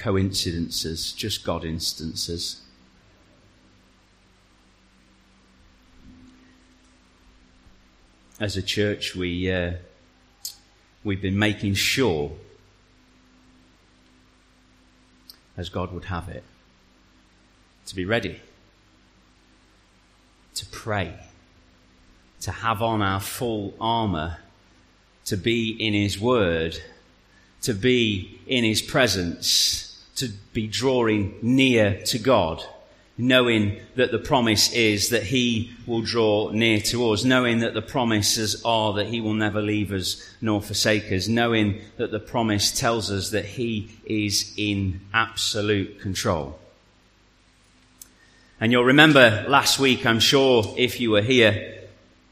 coincidences, 0.00 1.12
just 1.12 1.44
God 1.44 1.62
instances. 1.62 2.62
As 8.40 8.56
a 8.56 8.62
church, 8.62 9.14
we, 9.14 9.52
uh, 9.52 9.72
we've 11.04 11.20
been 11.20 11.38
making 11.38 11.74
sure, 11.74 12.32
as 15.58 15.68
God 15.68 15.92
would 15.92 16.06
have 16.06 16.30
it, 16.30 16.44
to 17.84 17.94
be 17.94 18.06
ready, 18.06 18.40
to 20.54 20.64
pray, 20.66 21.14
to 22.40 22.50
have 22.50 22.80
on 22.80 23.02
our 23.02 23.20
full 23.20 23.74
armour, 23.78 24.38
to 25.26 25.36
be 25.36 25.72
in 25.72 25.92
His 25.92 26.18
Word, 26.18 26.78
to 27.60 27.74
be 27.74 28.40
in 28.46 28.64
His 28.64 28.80
presence 28.80 29.89
to 30.20 30.28
be 30.52 30.66
drawing 30.66 31.34
near 31.42 32.00
to 32.04 32.18
God, 32.18 32.62
knowing 33.18 33.80
that 33.96 34.12
the 34.12 34.18
promise 34.18 34.72
is 34.72 35.10
that 35.10 35.24
He 35.24 35.72
will 35.86 36.02
draw 36.02 36.50
near 36.50 36.80
to 36.80 37.10
us, 37.10 37.24
knowing 37.24 37.60
that 37.60 37.74
the 37.74 37.82
promises 37.82 38.62
are 38.64 38.92
that 38.94 39.08
He 39.08 39.20
will 39.20 39.34
never 39.34 39.60
leave 39.60 39.92
us 39.92 40.34
nor 40.40 40.62
forsake 40.62 41.10
us, 41.12 41.28
knowing 41.28 41.80
that 41.96 42.10
the 42.10 42.20
promise 42.20 42.70
tells 42.70 43.10
us 43.10 43.30
that 43.30 43.44
He 43.44 43.90
is 44.04 44.54
in 44.56 45.00
absolute 45.12 46.00
control. 46.00 46.58
And 48.60 48.72
you'll 48.72 48.84
remember 48.84 49.44
last 49.48 49.78
week, 49.78 50.04
I'm 50.04 50.20
sure 50.20 50.74
if 50.76 51.00
you 51.00 51.12
were 51.12 51.22
here, 51.22 51.78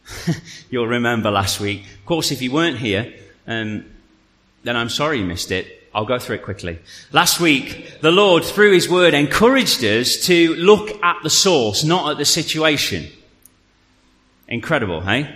you'll 0.71 0.87
remember 0.87 1.31
last 1.31 1.59
week. 1.59 1.85
Of 2.01 2.07
course, 2.07 2.31
if 2.31 2.43
you 2.43 2.53
weren't 2.53 2.77
here, 2.77 3.15
um, 3.47 3.87
then 4.63 4.77
I'm 4.77 4.91
sorry 4.91 5.21
you 5.21 5.25
missed 5.25 5.51
it. 5.51 5.78
I'll 5.95 6.05
go 6.05 6.19
through 6.19 6.37
it 6.37 6.43
quickly. 6.43 6.79
Last 7.13 7.41
week, 7.41 8.01
the 8.01 8.11
Lord, 8.11 8.45
through 8.45 8.73
His 8.73 8.89
Word, 8.89 9.15
encouraged 9.15 9.83
us 9.85 10.17
to 10.27 10.55
look 10.55 11.03
at 11.03 11.23
the 11.23 11.31
source, 11.31 11.85
not 11.85 12.11
at 12.13 12.19
the 12.19 12.25
situation. 12.25 13.07
Incredible, 14.47 15.01
hey? 15.01 15.35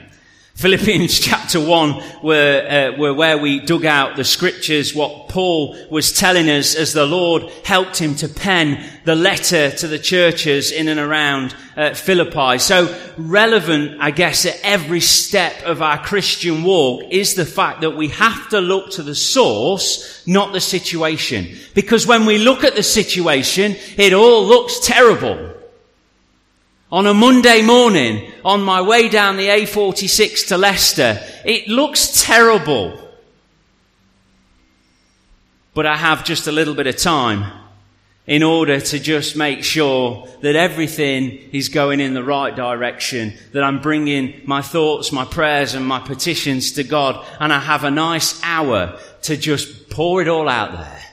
Philippians 0.54 1.18
chapter 1.20 1.58
1 1.58 2.02
were, 2.22 2.92
uh, 2.94 2.98
were 2.98 3.14
where 3.14 3.38
we 3.38 3.60
dug 3.60 3.84
out 3.84 4.16
the 4.16 4.24
scriptures, 4.24 4.94
what 4.94 5.28
Paul 5.28 5.76
was 5.90 6.12
telling 6.12 6.48
us 6.50 6.74
as 6.74 6.92
the 6.92 7.06
Lord 7.06 7.44
helped 7.64 7.98
him 7.98 8.14
to 8.16 8.28
pen 8.28 8.84
the 9.04 9.14
letter 9.14 9.70
to 9.70 9.88
the 9.88 9.98
churches 9.98 10.70
in 10.70 10.88
and 10.88 11.00
around 11.00 11.54
uh, 11.76 11.94
Philippi. 11.94 12.58
So 12.58 12.94
relevant, 13.16 13.96
I 14.00 14.10
guess, 14.10 14.44
at 14.44 14.60
every 14.62 15.00
step 15.00 15.62
of 15.62 15.80
our 15.80 15.98
Christian 15.98 16.64
walk 16.64 17.04
is 17.10 17.34
the 17.34 17.46
fact 17.46 17.80
that 17.80 17.96
we 17.96 18.08
have 18.08 18.50
to 18.50 18.60
look 18.60 18.90
to 18.92 19.02
the 19.02 19.14
source, 19.14 20.24
not 20.26 20.52
the 20.52 20.60
situation. 20.60 21.56
Because 21.74 22.06
when 22.06 22.26
we 22.26 22.36
look 22.36 22.62
at 22.62 22.76
the 22.76 22.82
situation, 22.82 23.76
it 23.96 24.12
all 24.12 24.46
looks 24.46 24.80
terrible. 24.80 25.61
On 26.92 27.06
a 27.06 27.14
Monday 27.14 27.62
morning, 27.62 28.30
on 28.44 28.60
my 28.60 28.82
way 28.82 29.08
down 29.08 29.38
the 29.38 29.48
A46 29.48 30.48
to 30.48 30.58
Leicester, 30.58 31.18
it 31.42 31.66
looks 31.66 32.22
terrible. 32.22 32.98
But 35.72 35.86
I 35.86 35.96
have 35.96 36.22
just 36.22 36.48
a 36.48 36.52
little 36.52 36.74
bit 36.74 36.86
of 36.86 36.98
time 36.98 37.50
in 38.26 38.42
order 38.42 38.78
to 38.78 38.98
just 38.98 39.36
make 39.36 39.64
sure 39.64 40.28
that 40.42 40.54
everything 40.54 41.38
is 41.52 41.70
going 41.70 41.98
in 41.98 42.12
the 42.12 42.22
right 42.22 42.54
direction, 42.54 43.32
that 43.52 43.64
I'm 43.64 43.80
bringing 43.80 44.42
my 44.44 44.60
thoughts, 44.60 45.12
my 45.12 45.24
prayers 45.24 45.72
and 45.72 45.86
my 45.86 45.98
petitions 45.98 46.72
to 46.72 46.84
God, 46.84 47.26
and 47.40 47.54
I 47.54 47.58
have 47.58 47.84
a 47.84 47.90
nice 47.90 48.38
hour 48.44 48.98
to 49.22 49.38
just 49.38 49.88
pour 49.88 50.20
it 50.20 50.28
all 50.28 50.46
out 50.46 50.72
there. 50.72 51.11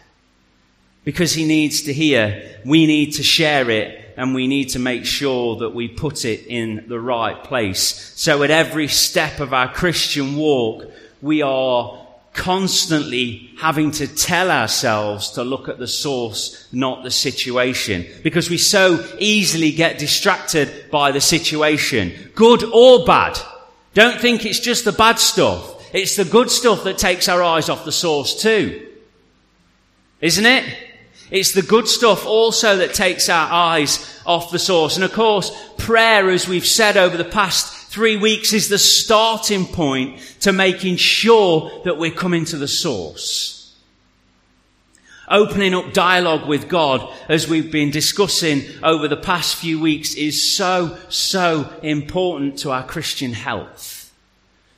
Because 1.03 1.33
He 1.33 1.45
needs 1.45 1.83
to 1.83 1.93
hear, 1.93 2.59
we 2.65 2.85
need 2.85 3.13
to 3.13 3.23
share 3.23 3.69
it, 3.69 4.13
and 4.17 4.35
we 4.35 4.47
need 4.47 4.69
to 4.69 4.79
make 4.79 5.05
sure 5.05 5.55
that 5.57 5.73
we 5.73 5.87
put 5.87 6.25
it 6.25 6.45
in 6.47 6.85
the 6.89 6.99
right 6.99 7.41
place. 7.43 8.13
So 8.15 8.43
at 8.43 8.51
every 8.51 8.89
step 8.89 9.39
of 9.39 9.53
our 9.53 9.71
Christian 9.71 10.35
walk, 10.35 10.91
we 11.21 11.41
are 11.41 12.05
constantly 12.33 13.49
having 13.57 13.91
to 13.91 14.07
tell 14.07 14.51
ourselves 14.51 15.31
to 15.31 15.43
look 15.43 15.69
at 15.69 15.79
the 15.79 15.87
source, 15.87 16.67
not 16.71 17.03
the 17.03 17.11
situation. 17.11 18.05
Because 18.21 18.49
we 18.49 18.57
so 18.57 19.05
easily 19.19 19.71
get 19.71 19.99
distracted 19.99 20.91
by 20.91 21.11
the 21.11 21.21
situation. 21.21 22.31
Good 22.35 22.63
or 22.63 23.05
bad. 23.05 23.37
Don't 23.93 24.19
think 24.19 24.45
it's 24.45 24.59
just 24.59 24.85
the 24.85 24.91
bad 24.91 25.17
stuff. 25.19 25.75
It's 25.93 26.15
the 26.15 26.25
good 26.25 26.51
stuff 26.51 26.83
that 26.83 26.97
takes 26.97 27.27
our 27.27 27.41
eyes 27.41 27.69
off 27.69 27.85
the 27.85 27.91
source 27.91 28.41
too. 28.41 28.87
Isn't 30.21 30.45
it? 30.45 30.88
It's 31.31 31.51
the 31.51 31.61
good 31.61 31.87
stuff 31.87 32.25
also 32.25 32.77
that 32.77 32.93
takes 32.93 33.29
our 33.29 33.51
eyes 33.51 34.21
off 34.25 34.51
the 34.51 34.59
source. 34.59 34.95
And 34.95 35.03
of 35.03 35.13
course, 35.13 35.51
prayer, 35.77 36.29
as 36.29 36.47
we've 36.47 36.65
said 36.65 36.97
over 36.97 37.17
the 37.17 37.25
past 37.25 37.91
three 37.91 38.17
weeks, 38.17 38.53
is 38.53 38.69
the 38.69 38.79
starting 38.79 39.65
point 39.65 40.19
to 40.41 40.51
making 40.51 40.95
sure 40.95 41.71
that 41.83 41.97
we're 41.97 42.11
coming 42.11 42.45
to 42.45 42.57
the 42.57 42.67
source. 42.67 43.75
Opening 45.27 45.75
up 45.75 45.93
dialogue 45.93 46.47
with 46.47 46.67
God, 46.67 47.07
as 47.27 47.47
we've 47.47 47.71
been 47.71 47.91
discussing 47.91 48.63
over 48.81 49.07
the 49.07 49.15
past 49.15 49.55
few 49.55 49.79
weeks, 49.79 50.15
is 50.15 50.55
so, 50.55 50.97
so 51.09 51.71
important 51.83 52.57
to 52.59 52.71
our 52.71 52.83
Christian 52.83 53.33
health. 53.33 54.11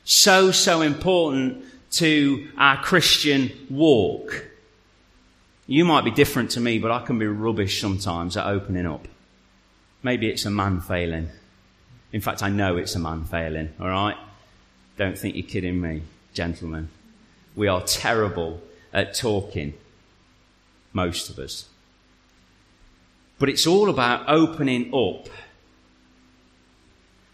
So, 0.03 0.51
so 0.51 0.81
important 0.81 1.63
to 1.91 2.49
our 2.57 2.75
Christian 2.83 3.51
walk. 3.69 4.50
You 5.71 5.85
might 5.85 6.03
be 6.03 6.11
different 6.11 6.51
to 6.51 6.59
me, 6.59 6.79
but 6.79 6.91
I 6.91 6.99
can 6.99 7.17
be 7.17 7.27
rubbish 7.27 7.79
sometimes 7.79 8.35
at 8.35 8.45
opening 8.45 8.85
up. 8.85 9.07
Maybe 10.03 10.27
it's 10.27 10.43
a 10.43 10.49
man 10.49 10.81
failing. 10.81 11.29
In 12.11 12.19
fact, 12.19 12.43
I 12.43 12.49
know 12.49 12.75
it's 12.75 12.93
a 12.95 12.99
man 12.99 13.23
failing, 13.23 13.69
all 13.79 13.87
right? 13.87 14.17
Don't 14.97 15.17
think 15.17 15.37
you're 15.37 15.47
kidding 15.47 15.79
me, 15.79 16.01
gentlemen. 16.33 16.89
We 17.55 17.69
are 17.69 17.81
terrible 17.83 18.61
at 18.91 19.13
talking, 19.13 19.73
most 20.91 21.29
of 21.29 21.39
us. 21.39 21.69
But 23.39 23.47
it's 23.47 23.65
all 23.65 23.89
about 23.89 24.27
opening 24.27 24.93
up 24.93 25.29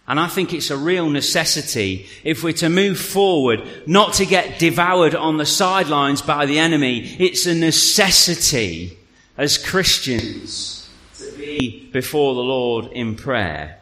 and 0.08 0.20
I 0.20 0.28
think 0.28 0.54
it's 0.54 0.72
a 0.72 0.78
real 0.78 1.10
necessity 1.10 2.08
if 2.24 2.42
we're 2.42 2.54
to 2.54 2.70
move 2.70 2.98
forward, 2.98 3.62
not 3.86 4.14
to 4.14 4.26
get 4.26 4.58
devoured 4.58 5.14
on 5.14 5.38
the 5.38 5.46
sidelines 5.46 6.22
by 6.22 6.46
the 6.46 6.60
enemy. 6.60 7.16
It's 7.20 7.46
a 7.46 7.54
necessity 7.54 8.98
as 9.38 9.58
Christians 9.58 10.90
to 11.18 11.30
be 11.38 11.90
before 11.92 12.36
the 12.36 12.42
Lord 12.42 12.86
in 12.94 13.16
prayer. 13.16 13.80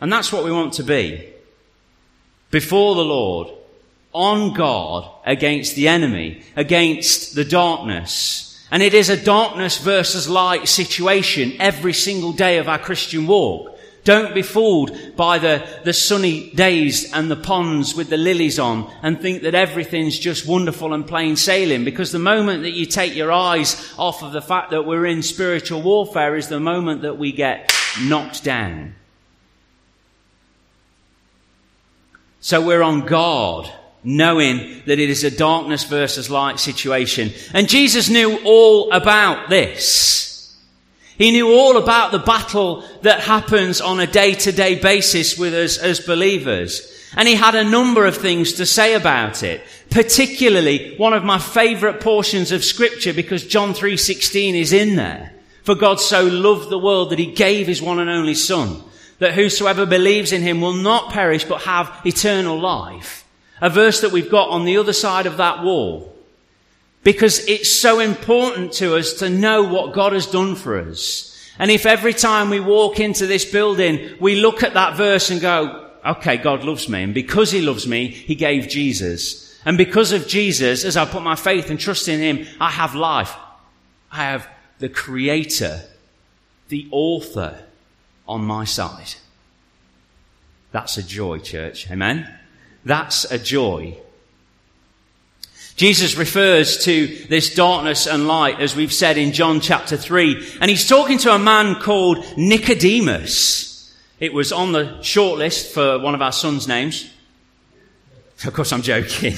And 0.00 0.10
that's 0.10 0.32
what 0.32 0.44
we 0.44 0.52
want 0.52 0.72
to 0.74 0.82
be. 0.82 1.28
Before 2.50 2.94
the 2.94 3.04
Lord, 3.04 3.48
on 4.14 4.54
God 4.54 5.10
against 5.26 5.74
the 5.74 5.88
enemy, 5.88 6.42
against 6.56 7.34
the 7.34 7.44
darkness. 7.44 8.66
And 8.70 8.82
it 8.82 8.94
is 8.94 9.10
a 9.10 9.22
darkness 9.22 9.76
versus 9.76 10.26
light 10.26 10.68
situation 10.68 11.52
every 11.60 11.92
single 11.92 12.32
day 12.32 12.56
of 12.56 12.66
our 12.66 12.78
Christian 12.78 13.26
walk. 13.26 13.75
Don't 14.06 14.36
be 14.36 14.42
fooled 14.42 15.16
by 15.16 15.38
the, 15.38 15.66
the 15.82 15.92
sunny 15.92 16.50
days 16.50 17.12
and 17.12 17.28
the 17.28 17.34
ponds 17.34 17.96
with 17.96 18.08
the 18.08 18.16
lilies 18.16 18.56
on 18.56 18.88
and 19.02 19.20
think 19.20 19.42
that 19.42 19.56
everything's 19.56 20.16
just 20.16 20.46
wonderful 20.46 20.94
and 20.94 21.04
plain 21.04 21.34
sailing 21.34 21.84
because 21.84 22.12
the 22.12 22.20
moment 22.20 22.62
that 22.62 22.70
you 22.70 22.86
take 22.86 23.16
your 23.16 23.32
eyes 23.32 23.92
off 23.98 24.22
of 24.22 24.32
the 24.32 24.40
fact 24.40 24.70
that 24.70 24.86
we're 24.86 25.06
in 25.06 25.24
spiritual 25.24 25.82
warfare 25.82 26.36
is 26.36 26.46
the 26.46 26.60
moment 26.60 27.02
that 27.02 27.18
we 27.18 27.32
get 27.32 27.74
knocked 28.00 28.44
down. 28.44 28.94
So 32.38 32.64
we're 32.64 32.82
on 32.82 33.06
guard 33.06 33.68
knowing 34.04 34.82
that 34.86 35.00
it 35.00 35.10
is 35.10 35.24
a 35.24 35.36
darkness 35.36 35.82
versus 35.82 36.30
light 36.30 36.60
situation. 36.60 37.32
And 37.52 37.68
Jesus 37.68 38.08
knew 38.08 38.38
all 38.44 38.92
about 38.92 39.48
this. 39.48 40.35
He 41.18 41.30
knew 41.30 41.50
all 41.52 41.78
about 41.78 42.12
the 42.12 42.18
battle 42.18 42.84
that 43.02 43.20
happens 43.20 43.80
on 43.80 44.00
a 44.00 44.06
day 44.06 44.34
to 44.34 44.52
day 44.52 44.74
basis 44.74 45.38
with 45.38 45.54
us 45.54 45.78
as 45.78 46.00
believers. 46.00 46.92
And 47.16 47.26
he 47.26 47.34
had 47.34 47.54
a 47.54 47.64
number 47.64 48.04
of 48.04 48.16
things 48.16 48.54
to 48.54 48.66
say 48.66 48.94
about 48.94 49.42
it. 49.42 49.62
Particularly 49.90 50.94
one 50.96 51.14
of 51.14 51.24
my 51.24 51.38
favorite 51.38 52.00
portions 52.00 52.52
of 52.52 52.64
scripture 52.64 53.14
because 53.14 53.46
John 53.46 53.72
3.16 53.72 54.54
is 54.54 54.72
in 54.72 54.96
there. 54.96 55.32
For 55.62 55.74
God 55.74 56.00
so 56.00 56.24
loved 56.24 56.68
the 56.68 56.78
world 56.78 57.10
that 57.10 57.18
he 57.18 57.32
gave 57.32 57.66
his 57.66 57.82
one 57.82 57.98
and 57.98 58.10
only 58.10 58.34
son, 58.34 58.82
that 59.18 59.34
whosoever 59.34 59.86
believes 59.86 60.32
in 60.32 60.42
him 60.42 60.60
will 60.60 60.74
not 60.74 61.12
perish 61.12 61.44
but 61.44 61.62
have 61.62 61.90
eternal 62.04 62.60
life. 62.60 63.26
A 63.60 63.70
verse 63.70 64.02
that 64.02 64.12
we've 64.12 64.30
got 64.30 64.50
on 64.50 64.64
the 64.64 64.76
other 64.76 64.92
side 64.92 65.26
of 65.26 65.38
that 65.38 65.64
wall. 65.64 66.15
Because 67.06 67.46
it's 67.46 67.70
so 67.70 68.00
important 68.00 68.72
to 68.72 68.96
us 68.96 69.12
to 69.20 69.30
know 69.30 69.62
what 69.62 69.92
God 69.92 70.12
has 70.12 70.26
done 70.26 70.56
for 70.56 70.76
us. 70.76 71.40
And 71.56 71.70
if 71.70 71.86
every 71.86 72.12
time 72.12 72.50
we 72.50 72.58
walk 72.58 72.98
into 72.98 73.28
this 73.28 73.44
building, 73.44 74.16
we 74.18 74.40
look 74.40 74.64
at 74.64 74.74
that 74.74 74.96
verse 74.96 75.30
and 75.30 75.40
go, 75.40 75.88
okay, 76.04 76.36
God 76.36 76.64
loves 76.64 76.88
me. 76.88 77.04
And 77.04 77.14
because 77.14 77.52
he 77.52 77.60
loves 77.62 77.86
me, 77.86 78.08
he 78.08 78.34
gave 78.34 78.66
Jesus. 78.66 79.56
And 79.64 79.78
because 79.78 80.10
of 80.10 80.26
Jesus, 80.26 80.84
as 80.84 80.96
I 80.96 81.04
put 81.04 81.22
my 81.22 81.36
faith 81.36 81.70
and 81.70 81.78
trust 81.78 82.08
in 82.08 82.18
him, 82.18 82.44
I 82.60 82.72
have 82.72 82.96
life. 82.96 83.32
I 84.10 84.24
have 84.24 84.48
the 84.80 84.88
creator, 84.88 85.82
the 86.70 86.88
author 86.90 87.56
on 88.26 88.40
my 88.44 88.64
side. 88.64 89.14
That's 90.72 90.98
a 90.98 91.04
joy, 91.04 91.38
church. 91.38 91.88
Amen? 91.88 92.28
That's 92.84 93.30
a 93.30 93.38
joy. 93.38 93.96
Jesus 95.76 96.16
refers 96.16 96.84
to 96.84 97.06
this 97.28 97.54
darkness 97.54 98.06
and 98.06 98.26
light, 98.26 98.60
as 98.60 98.74
we've 98.74 98.92
said 98.92 99.18
in 99.18 99.32
John 99.32 99.60
chapter 99.60 99.98
3, 99.98 100.56
and 100.62 100.70
he's 100.70 100.88
talking 100.88 101.18
to 101.18 101.34
a 101.34 101.38
man 101.38 101.82
called 101.82 102.24
Nicodemus. 102.38 103.94
It 104.18 104.32
was 104.32 104.52
on 104.52 104.72
the 104.72 104.84
shortlist 105.00 105.72
for 105.72 105.98
one 105.98 106.14
of 106.14 106.22
our 106.22 106.32
sons' 106.32 106.66
names. 106.66 107.10
Of 108.46 108.54
course, 108.54 108.72
I'm 108.72 108.80
joking. 108.80 109.34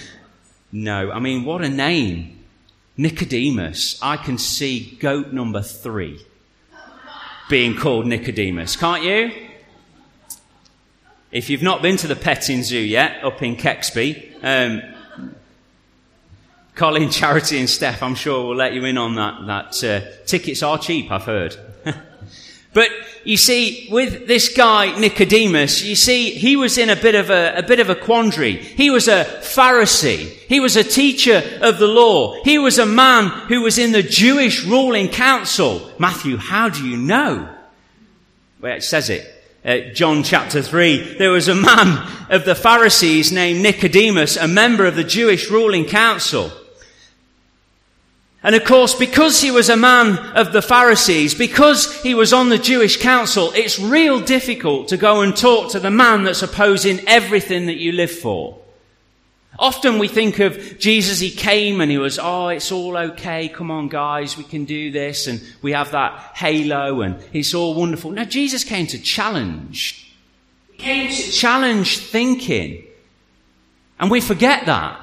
no, 0.72 1.10
I 1.10 1.18
mean, 1.18 1.44
what 1.44 1.64
a 1.64 1.68
name. 1.68 2.44
Nicodemus. 2.96 3.98
I 4.00 4.16
can 4.16 4.38
see 4.38 4.96
goat 5.00 5.32
number 5.32 5.60
three 5.60 6.24
being 7.50 7.74
called 7.74 8.06
Nicodemus, 8.06 8.76
can't 8.76 9.02
you? 9.02 9.32
If 11.32 11.50
you've 11.50 11.62
not 11.62 11.82
been 11.82 11.96
to 11.96 12.06
the 12.06 12.14
petting 12.14 12.62
zoo 12.62 12.78
yet, 12.78 13.24
up 13.24 13.42
in 13.42 13.56
Kexby, 13.56 14.34
um, 14.40 14.93
Colin, 16.74 17.08
Charity, 17.08 17.60
and 17.60 17.70
Steph, 17.70 18.02
I'm 18.02 18.16
sure 18.16 18.48
will 18.48 18.56
let 18.56 18.72
you 18.72 18.84
in 18.84 18.98
on 18.98 19.14
that. 19.14 19.46
That 19.46 19.84
uh, 19.84 20.24
tickets 20.26 20.60
are 20.62 20.76
cheap, 20.76 21.10
I've 21.12 21.22
heard. 21.22 21.56
but 22.72 22.88
you 23.22 23.36
see, 23.36 23.86
with 23.92 24.26
this 24.26 24.56
guy 24.56 24.98
Nicodemus, 24.98 25.84
you 25.84 25.94
see, 25.94 26.30
he 26.30 26.56
was 26.56 26.76
in 26.76 26.90
a 26.90 26.96
bit 26.96 27.14
of 27.14 27.30
a, 27.30 27.58
a 27.58 27.62
bit 27.62 27.78
of 27.78 27.90
a 27.90 27.94
quandary. 27.94 28.56
He 28.56 28.90
was 28.90 29.06
a 29.06 29.24
Pharisee. 29.24 30.30
He 30.48 30.58
was 30.58 30.74
a 30.74 30.82
teacher 30.82 31.42
of 31.60 31.78
the 31.78 31.86
law. 31.86 32.42
He 32.42 32.58
was 32.58 32.78
a 32.78 32.86
man 32.86 33.28
who 33.46 33.62
was 33.62 33.78
in 33.78 33.92
the 33.92 34.02
Jewish 34.02 34.64
ruling 34.64 35.08
council. 35.08 35.92
Matthew, 36.00 36.38
how 36.38 36.70
do 36.70 36.84
you 36.84 36.96
know? 36.96 37.54
Well, 38.60 38.76
it 38.76 38.82
says 38.82 39.10
it. 39.10 39.30
Uh, 39.64 39.94
John 39.94 40.24
chapter 40.24 40.60
3, 40.60 41.18
there 41.18 41.30
was 41.30 41.46
a 41.46 41.54
man 41.54 42.10
of 42.30 42.44
the 42.44 42.56
Pharisees 42.56 43.30
named 43.30 43.62
Nicodemus, 43.62 44.36
a 44.36 44.48
member 44.48 44.84
of 44.84 44.96
the 44.96 45.04
Jewish 45.04 45.48
ruling 45.50 45.84
council. 45.84 46.50
And 48.44 48.54
of 48.54 48.64
course, 48.64 48.94
because 48.94 49.40
he 49.40 49.50
was 49.50 49.70
a 49.70 49.76
man 49.76 50.18
of 50.36 50.52
the 50.52 50.60
Pharisees, 50.60 51.34
because 51.34 52.02
he 52.02 52.14
was 52.14 52.34
on 52.34 52.50
the 52.50 52.58
Jewish 52.58 53.00
council, 53.00 53.50
it's 53.54 53.80
real 53.80 54.20
difficult 54.20 54.88
to 54.88 54.98
go 54.98 55.22
and 55.22 55.34
talk 55.34 55.70
to 55.70 55.80
the 55.80 55.90
man 55.90 56.24
that's 56.24 56.42
opposing 56.42 57.00
everything 57.06 57.66
that 57.66 57.78
you 57.78 57.92
live 57.92 58.10
for. 58.10 58.58
Often 59.58 59.98
we 59.98 60.08
think 60.08 60.40
of 60.40 60.78
Jesus, 60.78 61.20
he 61.20 61.30
came 61.30 61.80
and 61.80 61.90
he 61.90 61.96
was, 61.96 62.18
oh, 62.18 62.48
it's 62.48 62.70
all 62.70 62.98
okay, 62.98 63.48
come 63.48 63.70
on 63.70 63.88
guys, 63.88 64.36
we 64.36 64.44
can 64.44 64.66
do 64.66 64.90
this, 64.90 65.26
and 65.26 65.40
we 65.62 65.72
have 65.72 65.92
that 65.92 66.32
halo 66.34 67.00
and 67.00 67.24
it's 67.32 67.54
all 67.54 67.74
wonderful. 67.74 68.10
Now, 68.10 68.24
Jesus 68.24 68.62
came 68.62 68.86
to 68.88 68.98
challenge. 68.98 70.12
He 70.72 70.78
came 70.78 71.08
to 71.08 71.32
challenge 71.32 71.98
thinking. 71.98 72.84
And 73.98 74.10
we 74.10 74.20
forget 74.20 74.66
that. 74.66 75.00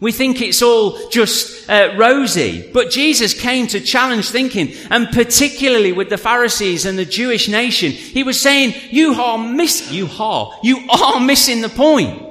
We 0.00 0.12
think 0.12 0.40
it's 0.40 0.62
all 0.62 1.10
just 1.10 1.68
uh, 1.68 1.94
rosy. 1.96 2.70
But 2.72 2.90
Jesus 2.90 3.38
came 3.38 3.66
to 3.68 3.80
challenge 3.80 4.30
thinking, 4.30 4.72
and 4.90 5.08
particularly 5.10 5.92
with 5.92 6.08
the 6.08 6.16
Pharisees 6.16 6.86
and 6.86 6.98
the 6.98 7.04
Jewish 7.04 7.48
nation. 7.48 7.92
He 7.92 8.22
was 8.22 8.40
saying, 8.40 8.74
you 8.90 9.12
are 9.14 9.36
miss, 9.36 9.92
you 9.92 10.08
are, 10.18 10.58
you 10.62 10.88
are 10.88 11.20
missing 11.20 11.60
the 11.60 11.68
point. 11.68 12.22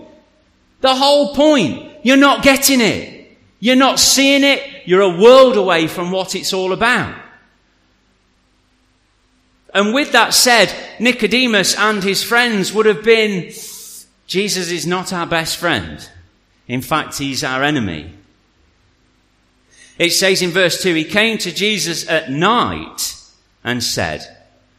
The 0.81 0.95
whole 0.95 1.35
point. 1.35 1.91
You're 2.01 2.17
not 2.17 2.43
getting 2.43 2.81
it. 2.81 3.37
You're 3.59 3.75
not 3.75 3.99
seeing 3.99 4.43
it. 4.43 4.63
You're 4.85 5.01
a 5.01 5.21
world 5.21 5.55
away 5.55 5.87
from 5.87 6.11
what 6.11 6.33
it's 6.33 6.53
all 6.53 6.73
about. 6.73 7.15
And 9.73 9.93
with 9.93 10.13
that 10.13 10.33
said, 10.33 10.73
Nicodemus 10.99 11.75
and 11.77 12.03
his 12.03 12.23
friends 12.23 12.73
would 12.73 12.87
have 12.87 13.03
been, 13.03 13.51
Jesus 14.25 14.71
is 14.71 14.87
not 14.87 15.13
our 15.13 15.27
best 15.27 15.57
friend. 15.57 16.09
In 16.69 16.81
fact, 16.81 17.17
he's 17.17 17.43
our 17.43 17.63
enemy. 17.63 18.13
It 19.97 20.11
says 20.11 20.41
in 20.41 20.51
verse 20.51 20.81
2 20.81 20.93
He 20.93 21.03
came 21.03 21.37
to 21.39 21.51
Jesus 21.51 22.07
at 22.07 22.31
night 22.31 23.15
and 23.63 23.83
said, 23.83 24.37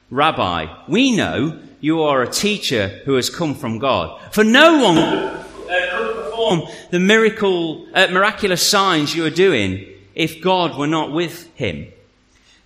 Rabbi, 0.09 0.67
we 0.89 1.15
know 1.15 1.61
you 1.81 2.03
are 2.03 2.23
a 2.23 2.31
teacher 2.31 3.01
who 3.05 3.15
has 3.17 3.29
come 3.29 3.55
from 3.55 3.79
God. 3.79 4.21
For 4.33 4.45
no 4.45 4.83
one 4.83 5.45
could 5.67 6.25
perform 6.25 6.63
the 6.91 7.01
miracle, 7.01 7.87
uh, 7.93 8.07
miraculous 8.11 8.67
signs 8.67 9.15
you 9.15 9.27
are 9.27 9.31
doing 9.31 9.87
if 10.15 10.41
God 10.41 10.79
were 10.79 10.87
not 10.87 11.13
with 11.13 11.53
him. 11.57 11.89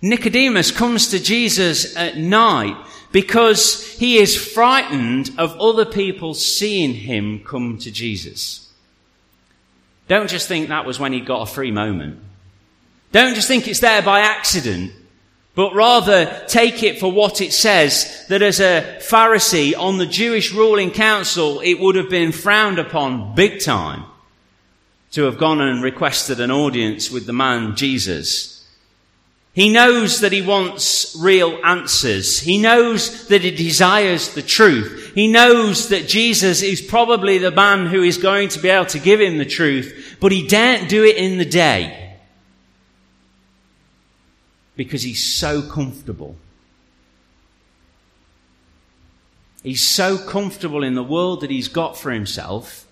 Nicodemus 0.01 0.71
comes 0.71 1.07
to 1.09 1.19
Jesus 1.19 1.95
at 1.97 2.17
night 2.17 2.77
because 3.11 3.97
he 3.97 4.17
is 4.17 4.35
frightened 4.35 5.31
of 5.37 5.59
other 5.59 5.85
people 5.85 6.35
seeing 6.35 6.93
him 6.93 7.43
come 7.43 7.79
to 7.79 7.89
Jesus. 7.89 8.64
Don't 10.07 10.29
just 10.29 10.47
think 10.47 10.69
that 10.69 10.85
was 10.85 10.99
when 10.99 11.13
he 11.13 11.19
got 11.19 11.41
a 11.41 11.51
free 11.51 11.71
moment. 11.71 12.19
Don't 13.11 13.35
just 13.35 13.47
think 13.47 13.67
it's 13.67 13.79
there 13.79 14.01
by 14.01 14.21
accident, 14.21 14.91
but 15.55 15.73
rather 15.73 16.43
take 16.47 16.83
it 16.83 16.99
for 16.99 17.11
what 17.11 17.41
it 17.41 17.53
says 17.53 18.25
that 18.29 18.41
as 18.41 18.59
a 18.59 18.97
Pharisee 18.99 19.73
on 19.77 19.97
the 19.97 20.05
Jewish 20.05 20.53
ruling 20.53 20.91
council, 20.91 21.61
it 21.61 21.75
would 21.75 21.95
have 21.95 22.09
been 22.09 22.31
frowned 22.31 22.77
upon 22.77 23.35
big 23.35 23.61
time 23.61 24.03
to 25.11 25.23
have 25.23 25.37
gone 25.37 25.61
and 25.61 25.81
requested 25.81 26.39
an 26.39 26.51
audience 26.51 27.09
with 27.09 27.25
the 27.25 27.33
man 27.33 27.75
Jesus 27.75 28.54
he 29.55 29.71
knows 29.71 30.19
that 30.19 30.33
he 30.33 30.41
wants 30.41 31.15
real 31.17 31.57
answers. 31.63 32.41
He 32.41 32.57
knows 32.57 33.29
that 33.29 33.41
he 33.41 33.51
desires 33.51 34.33
the 34.33 34.41
truth. 34.41 35.13
He 35.15 35.29
knows 35.29 35.87
that 35.87 36.09
Jesus 36.09 36.61
is 36.61 36.81
probably 36.81 37.37
the 37.37 37.51
man 37.51 37.85
who 37.85 38.03
is 38.03 38.17
going 38.17 38.49
to 38.49 38.59
be 38.59 38.67
able 38.67 38.87
to 38.87 38.99
give 38.99 39.21
him 39.21 39.37
the 39.37 39.45
truth, 39.45 40.17
but 40.19 40.33
he 40.33 40.45
daren't 40.45 40.89
do 40.89 41.05
it 41.05 41.15
in 41.15 41.37
the 41.37 41.45
day 41.45 42.17
because 44.75 45.03
he's 45.03 45.23
so 45.23 45.61
comfortable. 45.61 46.35
He's 49.63 49.87
so 49.87 50.17
comfortable 50.17 50.83
in 50.83 50.95
the 50.95 51.03
world 51.03 51.39
that 51.41 51.49
he's 51.49 51.69
got 51.69 51.97
for 51.97 52.11
himself 52.11 52.85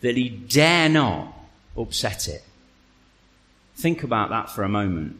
that 0.00 0.16
he 0.16 0.30
dare 0.30 0.88
not 0.88 1.30
upset 1.76 2.26
it. 2.26 2.42
Think 3.76 4.02
about 4.02 4.30
that 4.30 4.48
for 4.48 4.62
a 4.62 4.68
moment. 4.68 5.18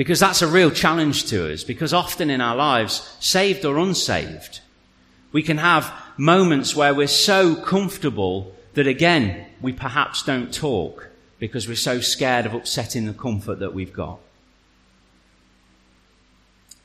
Because 0.00 0.18
that's 0.18 0.40
a 0.40 0.46
real 0.46 0.70
challenge 0.70 1.26
to 1.26 1.52
us. 1.52 1.62
Because 1.62 1.92
often 1.92 2.30
in 2.30 2.40
our 2.40 2.56
lives, 2.56 3.14
saved 3.20 3.66
or 3.66 3.76
unsaved, 3.76 4.60
we 5.30 5.42
can 5.42 5.58
have 5.58 5.92
moments 6.16 6.74
where 6.74 6.94
we're 6.94 7.06
so 7.06 7.54
comfortable 7.54 8.56
that 8.72 8.86
again, 8.86 9.44
we 9.60 9.74
perhaps 9.74 10.22
don't 10.22 10.54
talk 10.54 11.10
because 11.38 11.68
we're 11.68 11.76
so 11.76 12.00
scared 12.00 12.46
of 12.46 12.54
upsetting 12.54 13.04
the 13.04 13.12
comfort 13.12 13.58
that 13.58 13.74
we've 13.74 13.92
got. 13.92 14.18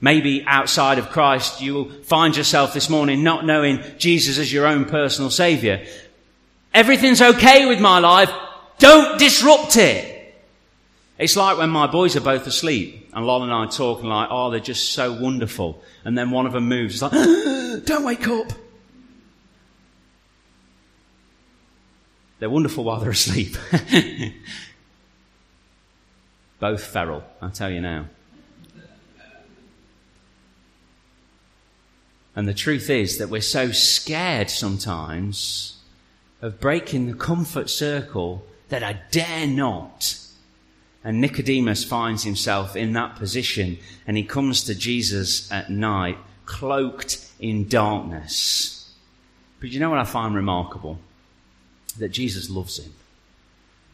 Maybe 0.01 0.43
outside 0.45 0.99
of 0.99 1.09
Christ, 1.09 1.61
you 1.61 1.73
will 1.73 1.89
find 2.03 2.35
yourself 2.35 2.73
this 2.73 2.89
morning 2.89 3.23
not 3.23 3.45
knowing 3.45 3.81
Jesus 3.97 4.37
as 4.37 4.51
your 4.51 4.67
own 4.67 4.83
personal 4.83 5.31
savior. 5.31 5.85
Everything's 6.73 7.21
okay 7.21 7.65
with 7.65 7.79
my 7.79 7.99
life. 7.99 8.29
Don't 8.77 9.17
disrupt 9.17 9.77
it. 9.77 10.14
It's 11.17 11.37
like 11.37 11.57
when 11.57 11.69
my 11.69 11.87
boys 11.87 12.15
are 12.17 12.21
both 12.21 12.45
asleep 12.45 13.09
and 13.13 13.25
Lon 13.25 13.43
and 13.43 13.53
I 13.53 13.67
talk 13.67 14.01
and 14.01 14.09
like, 14.09 14.27
oh, 14.29 14.51
they're 14.51 14.59
just 14.59 14.91
so 14.91 15.13
wonderful. 15.13 15.81
And 16.03 16.17
then 16.17 16.29
one 16.29 16.45
of 16.45 16.51
them 16.51 16.67
moves. 16.67 17.01
It's 17.01 17.01
like, 17.01 17.13
don't 17.85 18.03
wake 18.03 18.27
up. 18.27 18.51
They're 22.39 22.49
wonderful 22.49 22.83
while 22.83 22.99
they're 22.99 23.11
asleep. 23.11 23.55
both 26.59 26.83
feral, 26.83 27.23
I 27.41 27.49
tell 27.49 27.69
you 27.69 27.79
now. 27.79 28.07
And 32.35 32.45
the 32.45 32.53
truth 32.53 32.89
is 32.89 33.19
that 33.19 33.29
we're 33.29 33.39
so 33.39 33.71
scared 33.71 34.49
sometimes 34.49 35.77
of 36.41 36.59
breaking 36.59 37.07
the 37.07 37.13
comfort 37.13 37.69
circle 37.69 38.45
that 38.67 38.83
I 38.83 38.99
dare 39.11 39.47
not. 39.47 40.19
And 41.05 41.21
Nicodemus 41.21 41.83
finds 41.83 42.23
himself 42.23 42.75
in 42.75 42.93
that 42.93 43.15
position 43.15 43.77
and 44.07 44.17
he 44.17 44.23
comes 44.23 44.63
to 44.63 44.73
Jesus 44.73 45.49
at 45.51 45.69
night, 45.69 46.17
cloaked 46.45 47.29
in 47.39 47.67
darkness. 47.67 48.91
But 49.59 49.69
you 49.69 49.79
know 49.79 49.91
what 49.91 49.99
I 49.99 50.03
find 50.03 50.33
remarkable? 50.35 50.97
That 51.99 52.09
Jesus 52.09 52.49
loves 52.49 52.79
him. 52.79 52.91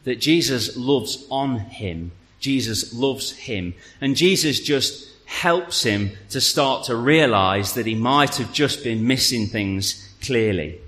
That 0.04 0.20
Jesus 0.20 0.74
loves 0.74 1.26
on 1.30 1.58
him. 1.58 2.12
Jesus 2.40 2.94
loves 2.94 3.32
him. 3.32 3.74
And 4.00 4.16
Jesus 4.16 4.58
just 4.58 5.06
helps 5.26 5.82
him 5.82 6.12
to 6.30 6.40
start 6.40 6.84
to 6.84 6.96
realize 6.96 7.74
that 7.74 7.86
he 7.86 7.94
might 7.94 8.36
have 8.36 8.54
just 8.54 8.82
been 8.82 9.06
missing 9.06 9.46
things 9.46 10.14
clearly. 10.22 10.80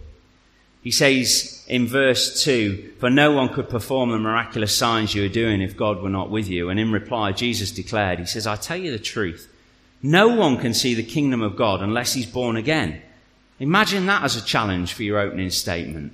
He 0.83 0.90
says 0.90 1.53
in 1.66 1.87
verse 1.87 2.42
2, 2.44 2.94
For 2.99 3.09
no 3.09 3.33
one 3.33 3.49
could 3.49 3.68
perform 3.68 4.11
the 4.11 4.18
miraculous 4.18 4.76
signs 4.76 5.14
you 5.14 5.25
are 5.25 5.28
doing 5.28 5.62
if 5.62 5.76
God 5.76 6.02
were 6.02 6.11
not 6.11 6.30
with 6.30 6.49
you. 6.49 6.68
And 6.68 6.78
in 6.78 6.92
reply, 6.92 7.33
Jesus 7.33 7.71
declared, 7.71 8.18
He 8.18 8.26
says, 8.26 8.47
I 8.47 8.56
tell 8.56 8.76
you 8.76 8.90
the 8.90 8.99
truth. 8.99 9.50
No 10.02 10.28
one 10.28 10.59
can 10.59 10.75
see 10.75 10.94
the 10.94 11.02
kingdom 11.02 11.40
of 11.40 11.56
God 11.56 11.80
unless 11.80 12.12
he's 12.12 12.26
born 12.26 12.56
again. 12.56 13.00
Imagine 13.59 14.04
that 14.06 14.25
as 14.25 14.37
a 14.37 14.44
challenge 14.44 14.92
for 14.92 15.02
your 15.02 15.18
opening 15.18 15.49
statement. 15.49 16.12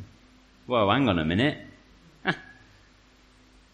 Well, 0.68 0.90
hang 0.90 1.08
on 1.08 1.18
a 1.18 1.24
minute. 1.24 1.58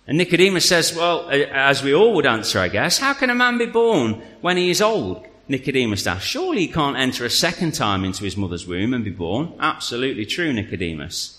And 0.09 0.19
Nicodemus 0.19 0.69
says, 0.69 0.95
well, 0.95 1.29
as 1.31 1.83
we 1.83 1.93
all 1.93 2.15
would 2.15 2.27
answer, 2.27 2.61
I 2.61 2.69
guess, 2.69 2.99
how 2.99 3.13
can 3.13 3.29
a 3.29 3.35
man 3.35 3.59
be 3.59 3.67
born 3.67 4.23
when 4.41 4.57
he 4.57 4.71
is 4.71 4.81
old? 4.81 5.27
Nicodemus 5.49 6.07
asked, 6.07 6.29
surely 6.29 6.61
he 6.61 6.69
can't 6.69 6.97
enter 6.97 7.25
a 7.25 7.31
second 7.31 7.73
time 7.73 8.05
into 8.05 8.23
his 8.23 8.37
mother's 8.37 8.69
womb 8.69 8.95
and 8.95 9.05
be 9.05 9.11
born? 9.11 9.53
Absolutely 9.59 10.25
true, 10.25 10.53
Nicodemus. 10.53 11.36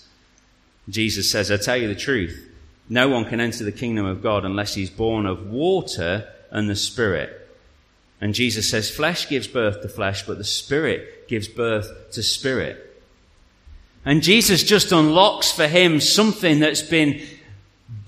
Jesus 0.88 1.30
says, 1.30 1.50
I 1.50 1.56
tell 1.56 1.76
you 1.76 1.88
the 1.88 1.94
truth. 1.94 2.48
No 2.88 3.08
one 3.08 3.26
can 3.26 3.40
enter 3.40 3.64
the 3.64 3.72
kingdom 3.72 4.06
of 4.06 4.22
God 4.22 4.44
unless 4.44 4.74
he's 4.74 4.90
born 4.90 5.26
of 5.26 5.50
water 5.50 6.28
and 6.50 6.68
the 6.68 6.76
Spirit. 6.76 7.34
And 8.20 8.34
Jesus 8.34 8.68
says, 8.68 8.90
flesh 8.90 9.28
gives 9.28 9.46
birth 9.46 9.82
to 9.82 9.88
flesh, 9.88 10.26
but 10.26 10.38
the 10.38 10.44
Spirit 10.44 11.28
gives 11.28 11.46
birth 11.46 12.10
to 12.12 12.22
spirit. 12.22 12.84
And 14.04 14.22
Jesus 14.22 14.62
just 14.62 14.90
unlocks 14.90 15.52
for 15.52 15.68
him 15.68 16.00
something 16.00 16.60
that's 16.60 16.82
been 16.82 17.22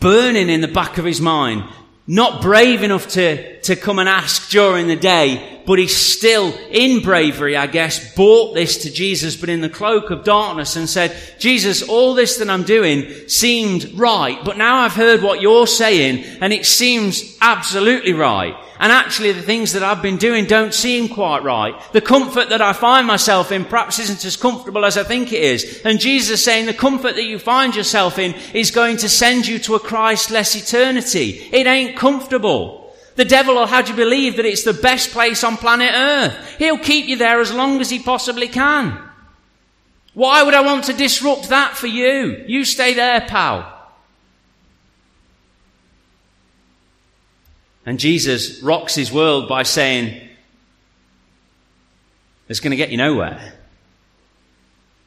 burning 0.01 0.49
in 0.49 0.63
the 0.63 0.69
back 0.69 0.99
of 0.99 1.05
his 1.05 1.21
mind. 1.21 1.65
Not 2.07 2.43
brave 2.43 2.83
enough 2.83 3.09
to, 3.09 3.60
to 3.65 3.77
come 3.77 3.99
and 3.99 4.09
ask 4.09 4.51
during 4.51 4.87
the 4.87 4.97
day, 4.97 5.63
but 5.67 5.79
he's 5.79 5.97
still 5.97 6.53
in 6.71 7.03
bravery, 7.03 7.57
I 7.57 7.67
guess, 7.67 8.15
brought 8.15 8.55
this 8.55 8.83
to 8.83 8.91
Jesus, 8.91 9.37
but 9.37 9.49
in 9.49 9.61
the 9.61 9.69
cloak 9.69 10.11
of 10.11 10.25
darkness 10.25 10.77
and 10.77 10.89
said, 10.89 11.17
Jesus, 11.39 11.83
all 11.83 12.15
this 12.15 12.39
that 12.39 12.51
I'm 12.51 12.65
doing 12.65 13.29
seemed 13.29 13.93
right, 13.95 14.39
but 14.45 14.59
now 14.59 14.79
I've 14.79 14.95
heard 14.95 15.23
what 15.23 15.41
you're 15.41 15.67
saying 15.67 16.25
and 16.41 16.53
it 16.53 16.67
seems 16.67 17.37
absolutely 17.41 18.13
right. 18.13 18.57
And 18.81 18.91
actually 18.91 19.33
the 19.33 19.43
things 19.43 19.75
that 19.75 19.83
I've 19.83 20.01
been 20.01 20.17
doing 20.17 20.47
don't 20.47 20.73
seem 20.73 21.11
quite 21.11 21.43
right. 21.43 21.75
The 21.93 22.01
comfort 22.01 22.49
that 22.49 22.63
I 22.63 22.73
find 22.73 23.07
myself 23.07 23.53
in 23.53 23.67
perhaps 23.67 23.99
isn't 23.99 24.25
as 24.25 24.39
comfortable 24.39 24.87
as 24.87 24.97
I 24.97 25.05
think 25.05 25.35
it 25.35 25.43
is. 25.43 25.83
And 25.85 26.01
Jesus 26.01 26.43
saying 26.43 26.65
the 26.65 26.73
comfort 26.73 27.17
that 27.17 27.25
you 27.25 27.39
find 27.39 27.77
yourself 27.77 28.19
in 28.19 28.35
is 28.55 28.71
going 28.71 28.97
to 28.97 29.09
send 29.11 29.47
you 29.47 29.59
to 29.61 29.75
a 29.75 29.81
Christless 29.81 30.57
eternity. 30.57 31.47
It 31.53 31.67
ain't 31.67 31.95
comfortable. 31.95 32.80
The 33.21 33.27
devil 33.27 33.57
will 33.57 33.67
have 33.67 33.87
you 33.87 33.95
believe 33.95 34.37
that 34.37 34.47
it's 34.47 34.63
the 34.63 34.73
best 34.73 35.11
place 35.11 35.45
on 35.45 35.59
planet 35.59 35.93
earth. 35.95 36.57
He'll 36.57 36.79
keep 36.79 37.05
you 37.05 37.17
there 37.17 37.39
as 37.39 37.53
long 37.53 37.79
as 37.83 37.91
he 37.91 37.99
possibly 37.99 38.49
can. 38.49 38.99
Why 40.15 40.43
would 40.43 40.55
I 40.55 40.63
want 40.63 40.85
to 40.85 40.95
disrupt 40.95 41.51
that 41.51 41.77
for 41.77 41.87
you? 41.87 42.43
You 42.47 42.65
stay 42.65 42.95
there, 42.95 43.21
pal. 43.21 43.71
And 47.85 48.01
Jesus 48.01 48.63
rocks 48.63 48.95
his 48.95 49.13
world 49.13 49.51
by 49.51 49.65
saying, 49.65 50.27
it's 52.49 52.61
going 52.61 52.71
to 52.71 52.77
get 52.79 52.89
you 52.89 52.97
nowhere. 52.97 53.53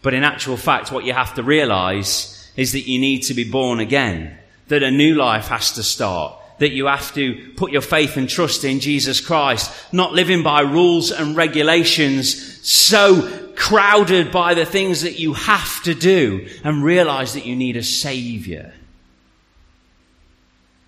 But 0.04 0.14
in 0.14 0.24
actual 0.24 0.58
fact, 0.58 0.92
what 0.92 1.04
you 1.04 1.14
have 1.14 1.34
to 1.34 1.42
realize 1.42 2.48
is 2.56 2.74
that 2.74 2.88
you 2.88 3.00
need 3.00 3.24
to 3.24 3.34
be 3.34 3.50
born 3.50 3.80
again, 3.80 4.38
that 4.68 4.84
a 4.84 4.92
new 4.92 5.16
life 5.16 5.48
has 5.48 5.72
to 5.72 5.82
start, 5.82 6.38
that 6.64 6.72
you 6.72 6.86
have 6.86 7.14
to 7.14 7.52
put 7.58 7.74
your 7.74 7.82
faith 7.82 8.16
and 8.16 8.30
trust 8.30 8.64
in 8.64 8.80
Jesus 8.80 9.20
Christ, 9.20 9.70
not 9.92 10.14
living 10.14 10.44
by 10.44 10.62
rules 10.62 11.12
and 11.12 11.36
regulations 11.36 12.66
so 12.66 13.52
crowded 13.56 14.32
by 14.32 14.54
the 14.54 14.66
things 14.66 15.02
that 15.02 15.20
you 15.20 15.34
have 15.34 15.84
to 15.84 15.94
do 15.94 16.48
and 16.64 16.82
realize 16.82 17.34
that 17.34 17.46
you 17.46 17.54
need 17.54 17.76
a 17.76 17.84
savior. 17.84 18.74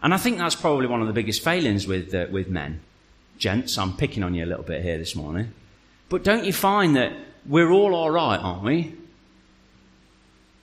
And 0.01 0.13
I 0.13 0.17
think 0.17 0.37
that's 0.37 0.55
probably 0.55 0.87
one 0.87 1.01
of 1.01 1.07
the 1.07 1.13
biggest 1.13 1.43
failings 1.43 1.85
with, 1.85 2.15
uh, 2.15 2.27
with 2.31 2.47
men. 2.47 2.79
Gents, 3.37 3.77
I'm 3.77 3.97
picking 3.97 4.23
on 4.23 4.33
you 4.33 4.45
a 4.45 4.47
little 4.47 4.63
bit 4.63 4.81
here 4.81 4.97
this 4.97 5.13
morning. 5.13 5.51
But 6.07 6.23
don't 6.23 6.45
you 6.45 6.53
find 6.53 6.95
that 6.95 7.11
we're 7.45 7.69
all 7.69 7.93
alright, 7.93 8.39
aren't 8.39 8.63
we? 8.63 8.95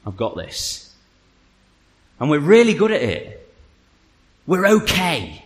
I've 0.07 0.17
got 0.17 0.37
this. 0.37 0.95
And 2.19 2.31
we're 2.31 2.41
really 2.41 2.73
good 2.73 2.93
at 2.93 3.03
it. 3.03 3.42
We're 4.47 4.67
okay. 4.67 5.45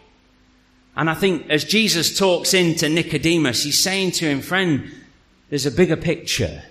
And 0.97 1.11
I 1.11 1.15
think 1.15 1.50
as 1.50 1.65
Jesus 1.65 2.17
talks 2.17 2.55
into 2.55 2.88
Nicodemus, 2.88 3.65
he's 3.65 3.79
saying 3.79 4.12
to 4.12 4.25
him, 4.25 4.41
friend, 4.41 4.91
there's 5.50 5.67
a 5.67 5.71
bigger 5.71 5.97
picture. 5.97 6.62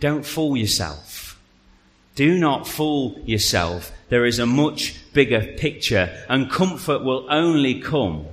Don't 0.00 0.24
fool 0.24 0.56
yourself. 0.56 1.40
Do 2.14 2.38
not 2.38 2.68
fool 2.68 3.18
yourself. 3.24 3.90
There 4.08 4.26
is 4.26 4.38
a 4.38 4.46
much 4.46 4.94
bigger 5.14 5.54
picture 5.56 6.14
and 6.28 6.50
comfort 6.50 7.02
will 7.02 7.26
only 7.30 7.80
come. 7.80 8.26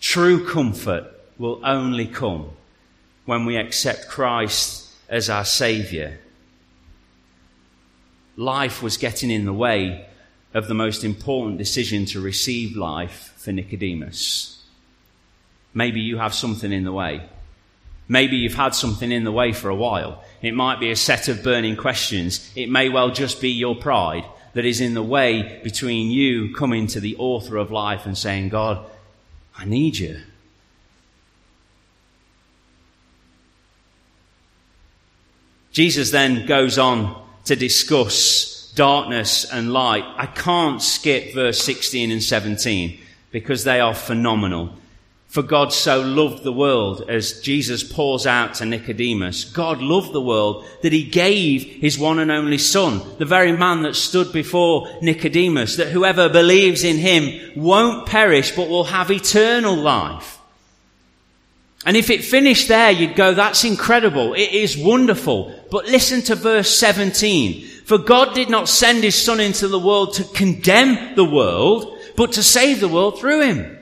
True 0.00 0.46
comfort 0.46 1.04
will 1.38 1.60
only 1.64 2.06
come 2.06 2.50
when 3.24 3.44
we 3.44 3.56
accept 3.56 4.08
Christ 4.08 4.88
as 5.08 5.30
our 5.30 5.44
Saviour. 5.44 6.18
Life 8.36 8.82
was 8.82 8.96
getting 8.96 9.30
in 9.30 9.44
the 9.44 9.52
way 9.52 10.06
of 10.52 10.66
the 10.66 10.74
most 10.74 11.04
important 11.04 11.58
decision 11.58 12.04
to 12.06 12.20
receive 12.20 12.76
life 12.76 13.32
for 13.36 13.52
Nicodemus. 13.52 14.62
Maybe 15.72 16.00
you 16.00 16.18
have 16.18 16.34
something 16.34 16.72
in 16.72 16.84
the 16.84 16.92
way. 16.92 17.22
Maybe 18.08 18.36
you've 18.36 18.54
had 18.54 18.74
something 18.74 19.12
in 19.12 19.22
the 19.22 19.30
way 19.30 19.52
for 19.52 19.68
a 19.68 19.74
while. 19.74 20.24
It 20.42 20.52
might 20.52 20.80
be 20.80 20.90
a 20.90 20.96
set 20.96 21.28
of 21.28 21.44
burning 21.44 21.76
questions. 21.76 22.50
It 22.56 22.68
may 22.68 22.88
well 22.88 23.10
just 23.10 23.40
be 23.40 23.50
your 23.50 23.76
pride 23.76 24.24
that 24.54 24.64
is 24.64 24.80
in 24.80 24.94
the 24.94 25.02
way 25.02 25.60
between 25.62 26.10
you 26.10 26.52
coming 26.54 26.88
to 26.88 26.98
the 26.98 27.16
author 27.16 27.56
of 27.56 27.70
life 27.70 28.06
and 28.06 28.18
saying, 28.18 28.48
God, 28.48 28.84
I 29.56 29.64
need 29.64 29.96
you. 29.96 30.20
Jesus 35.70 36.10
then 36.10 36.46
goes 36.46 36.78
on 36.78 37.24
to 37.44 37.54
discuss 37.54 38.59
darkness 38.74 39.44
and 39.44 39.72
light. 39.72 40.04
I 40.16 40.26
can't 40.26 40.82
skip 40.82 41.34
verse 41.34 41.62
16 41.62 42.10
and 42.10 42.22
17 42.22 43.00
because 43.30 43.64
they 43.64 43.80
are 43.80 43.94
phenomenal. 43.94 44.74
For 45.30 45.42
God 45.42 45.72
so 45.72 46.00
loved 46.00 46.42
the 46.42 46.52
world 46.52 47.08
as 47.08 47.40
Jesus 47.40 47.84
pours 47.84 48.26
out 48.26 48.54
to 48.54 48.64
Nicodemus. 48.64 49.44
God 49.44 49.80
loved 49.80 50.12
the 50.12 50.20
world 50.20 50.64
that 50.82 50.92
he 50.92 51.04
gave 51.04 51.62
his 51.62 51.96
one 51.96 52.18
and 52.18 52.32
only 52.32 52.58
son, 52.58 53.00
the 53.18 53.24
very 53.24 53.52
man 53.52 53.82
that 53.82 53.94
stood 53.94 54.32
before 54.32 54.88
Nicodemus, 55.00 55.76
that 55.76 55.92
whoever 55.92 56.28
believes 56.28 56.82
in 56.82 56.96
him 56.96 57.52
won't 57.54 58.06
perish 58.06 58.56
but 58.56 58.68
will 58.68 58.82
have 58.82 59.12
eternal 59.12 59.76
life. 59.76 60.40
And 61.86 61.96
if 61.96 62.10
it 62.10 62.24
finished 62.24 62.66
there, 62.66 62.90
you'd 62.90 63.14
go, 63.14 63.32
that's 63.32 63.64
incredible. 63.64 64.34
It 64.34 64.52
is 64.52 64.76
wonderful. 64.76 65.54
But 65.70 65.86
listen 65.86 66.22
to 66.22 66.34
verse 66.34 66.76
17. 66.76 67.69
For 67.90 67.98
God 67.98 68.36
did 68.36 68.48
not 68.48 68.68
send 68.68 69.02
his 69.02 69.20
son 69.20 69.40
into 69.40 69.66
the 69.66 69.76
world 69.76 70.14
to 70.14 70.22
condemn 70.22 71.16
the 71.16 71.24
world, 71.24 71.98
but 72.16 72.30
to 72.34 72.42
save 72.44 72.78
the 72.78 72.86
world 72.86 73.18
through 73.18 73.40
him. 73.40 73.78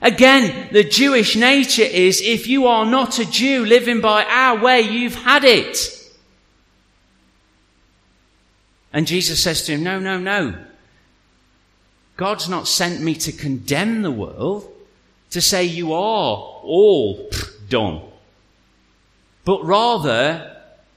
Again, 0.00 0.68
the 0.70 0.84
Jewish 0.84 1.34
nature 1.34 1.82
is 1.82 2.20
if 2.22 2.46
you 2.46 2.68
are 2.68 2.86
not 2.86 3.18
a 3.18 3.28
Jew 3.28 3.66
living 3.66 4.00
by 4.00 4.22
our 4.22 4.62
way, 4.62 4.82
you've 4.82 5.16
had 5.16 5.42
it. 5.42 6.12
And 8.92 9.04
Jesus 9.04 9.42
says 9.42 9.64
to 9.64 9.72
him, 9.72 9.82
No, 9.82 9.98
no, 9.98 10.16
no. 10.16 10.54
God's 12.16 12.48
not 12.48 12.68
sent 12.68 13.00
me 13.00 13.16
to 13.16 13.32
condemn 13.32 14.02
the 14.02 14.12
world, 14.12 14.72
to 15.30 15.40
say 15.40 15.64
you 15.64 15.92
are 15.92 16.36
all 16.36 17.28
done. 17.68 18.00
But 19.44 19.64
rather, 19.64 20.53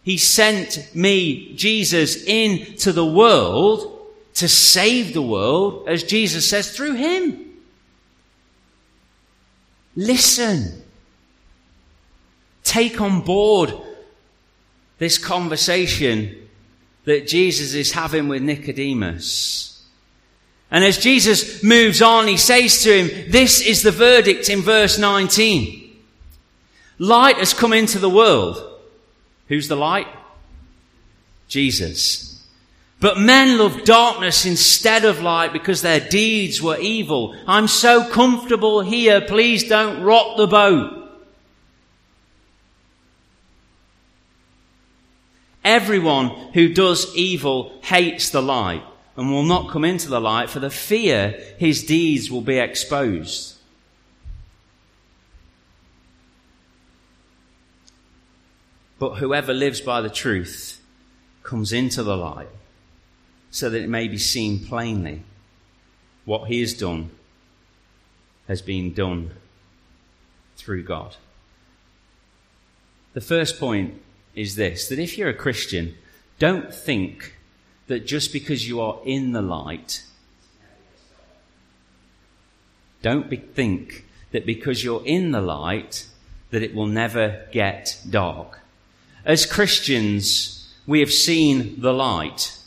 He 0.07 0.17
sent 0.17 0.95
me, 0.95 1.53
Jesus, 1.55 2.23
into 2.23 2.93
the 2.93 3.05
world 3.05 4.07
to 4.35 4.47
save 4.47 5.13
the 5.13 5.21
world, 5.21 5.85
as 5.85 6.01
Jesus 6.01 6.49
says, 6.49 6.71
through 6.71 6.93
Him. 6.93 7.45
Listen. 9.97 10.81
Take 12.63 13.01
on 13.01 13.19
board 13.19 13.73
this 14.97 15.17
conversation 15.17 16.47
that 17.03 17.27
Jesus 17.27 17.73
is 17.73 17.91
having 17.91 18.29
with 18.29 18.41
Nicodemus. 18.41 19.85
And 20.71 20.85
as 20.85 20.97
Jesus 20.97 21.61
moves 21.63 22.01
on, 22.01 22.27
he 22.27 22.37
says 22.37 22.81
to 22.83 23.03
him, 23.03 23.29
This 23.29 23.59
is 23.59 23.83
the 23.83 23.91
verdict 23.91 24.47
in 24.47 24.61
verse 24.61 24.97
19. 24.97 25.97
Light 26.97 27.39
has 27.39 27.53
come 27.53 27.73
into 27.73 27.99
the 27.99 28.09
world. 28.09 28.75
Who's 29.48 29.68
the 29.68 29.75
light? 29.75 30.08
Jesus. 31.48 32.46
But 33.00 33.20
men 33.20 33.58
loved 33.58 33.86
darkness 33.86 34.46
instead 34.46 35.06
of 35.06 35.22
light 35.22 35.54
because 35.54 35.82
their 35.82 36.00
deeds 36.00 36.62
were 36.62 36.80
evil. 36.80 37.36
I'm 37.46 37.68
so 37.68 38.10
comfortable 38.10 38.82
here. 38.82 39.22
Please 39.22 39.68
don't 39.68 40.01
rock 40.01 40.38
the 40.38 40.48
boat. 40.48 40.94
Everyone 45.63 46.30
who 46.54 46.74
does 46.74 47.13
evil 47.16 47.74
hates 47.82 48.30
the 48.30 48.42
light 48.42 48.84
and 49.16 49.32
will 49.32 49.44
not 49.44 49.70
come 49.70 49.84
into 49.84 50.08
the 50.08 50.22
light 50.22 50.50
for 50.50 50.60
the 50.60 50.70
fear 50.70 51.39
his 51.60 51.84
deeds 51.84 52.32
will 52.32 52.42
be 52.42 52.58
exposed. 52.58 53.56
But 59.00 59.16
whoever 59.16 59.54
lives 59.54 59.82
by 59.82 60.01
the 60.01 60.10
truth 60.10 60.82
comes 61.44 61.72
into 61.72 62.04
the 62.04 62.18
light 62.18 62.50
so 63.51 63.70
that 63.70 63.82
it 63.82 63.89
may 63.89 64.08
be 64.08 64.18
seen 64.18 64.66
plainly 64.66 65.24
what 66.25 66.48
he 66.48 66.60
has 66.60 66.74
done 66.74 67.12
has 68.48 68.62
been 68.62 68.94
done 68.94 69.32
through 70.56 70.84
God. 70.84 71.16
The 73.13 73.22
first 73.22 73.60
point 73.60 74.01
is 74.36 74.56
this 74.56 74.88
that 74.89 75.00
if 75.00 75.18
you're 75.18 75.30
a 75.30 75.34
Christian, 75.34 75.96
don't 76.39 76.74
think 76.74 77.36
that 77.88 78.06
just 78.06 78.34
because 78.34 78.68
you 78.68 78.82
are 78.82 79.00
in 79.06 79.32
the 79.32 79.42
light, 79.42 80.04
don't 83.01 83.30
be, 83.30 83.38
think 83.38 84.06
that 84.32 84.46
because 84.46 84.84
you're 84.84 85.06
in 85.06 85.32
the 85.32 85.42
light, 85.42 86.06
that 86.51 86.62
it 86.62 86.75
will 86.75 86.88
never 86.88 87.48
get 87.51 88.00
dark. 88.10 88.60
As 89.27 89.46
Christians, 89.46 90.74
we 90.88 91.01
have 91.01 91.12
seen 91.12 91.81
the 91.81 91.93
light. 91.93 92.57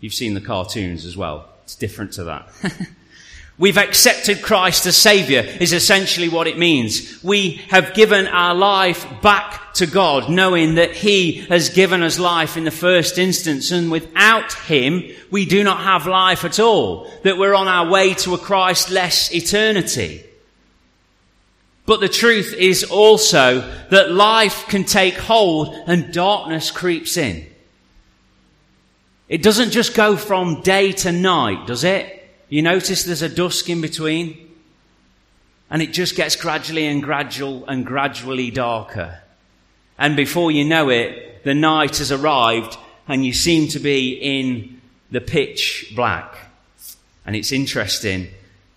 You've 0.00 0.12
seen 0.12 0.34
the 0.34 0.40
cartoons 0.42 1.06
as 1.06 1.16
well. 1.16 1.48
It's 1.64 1.74
different 1.74 2.12
to 2.12 2.24
that. 2.24 2.50
We've 3.58 3.78
accepted 3.78 4.42
Christ 4.42 4.84
as 4.84 4.98
Saviour 4.98 5.42
is 5.42 5.72
essentially 5.72 6.28
what 6.28 6.46
it 6.46 6.58
means. 6.58 7.22
We 7.24 7.62
have 7.70 7.94
given 7.94 8.26
our 8.26 8.54
life 8.54 9.06
back 9.22 9.72
to 9.74 9.86
God, 9.86 10.28
knowing 10.28 10.74
that 10.74 10.92
He 10.92 11.46
has 11.48 11.70
given 11.70 12.02
us 12.02 12.18
life 12.18 12.58
in 12.58 12.64
the 12.64 12.70
first 12.70 13.16
instance, 13.16 13.70
and 13.70 13.90
without 13.90 14.52
Him, 14.52 15.04
we 15.30 15.46
do 15.46 15.64
not 15.64 15.80
have 15.80 16.06
life 16.06 16.44
at 16.44 16.60
all. 16.60 17.10
That 17.22 17.38
we're 17.38 17.54
on 17.54 17.66
our 17.66 17.90
way 17.90 18.12
to 18.14 18.34
a 18.34 18.38
Christ-less 18.38 19.32
eternity. 19.34 20.24
But 21.90 21.98
the 21.98 22.08
truth 22.08 22.54
is 22.56 22.84
also 22.84 23.68
that 23.90 24.12
life 24.12 24.68
can 24.68 24.84
take 24.84 25.14
hold 25.14 25.74
and 25.88 26.14
darkness 26.14 26.70
creeps 26.70 27.16
in. 27.16 27.44
It 29.28 29.42
doesn't 29.42 29.72
just 29.72 29.96
go 29.96 30.16
from 30.16 30.62
day 30.62 30.92
to 30.92 31.10
night, 31.10 31.66
does 31.66 31.82
it? 31.82 32.30
You 32.48 32.62
notice 32.62 33.02
there's 33.02 33.22
a 33.22 33.28
dusk 33.28 33.68
in 33.68 33.80
between? 33.80 34.54
And 35.68 35.82
it 35.82 35.92
just 35.92 36.14
gets 36.14 36.36
gradually 36.36 36.86
and 36.86 37.02
gradual 37.02 37.66
and 37.66 37.84
gradually 37.84 38.52
darker. 38.52 39.20
And 39.98 40.14
before 40.14 40.52
you 40.52 40.64
know 40.64 40.90
it, 40.90 41.42
the 41.42 41.54
night 41.54 41.98
has 41.98 42.12
arrived 42.12 42.78
and 43.08 43.26
you 43.26 43.32
seem 43.32 43.66
to 43.70 43.80
be 43.80 44.12
in 44.12 44.80
the 45.10 45.20
pitch 45.20 45.92
black. 45.96 46.36
And 47.26 47.34
it's 47.34 47.50
interesting 47.50 48.28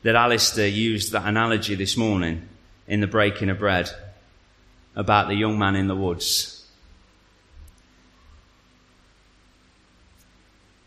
that 0.02 0.16
Alistair 0.16 0.68
used 0.68 1.12
that 1.12 1.28
analogy 1.28 1.76
this 1.76 1.96
morning 1.96 2.50
in 2.88 3.00
the 3.00 3.08
breaking 3.08 3.50
of 3.50 3.60
bread 3.60 3.90
about 4.96 5.28
the 5.28 5.36
young 5.36 5.58
man 5.58 5.76
in 5.76 5.88
the 5.88 5.96
woods. 5.96 6.66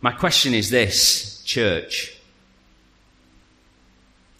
My 0.01 0.13
question 0.13 0.55
is 0.55 0.71
this, 0.71 1.43
church. 1.43 2.17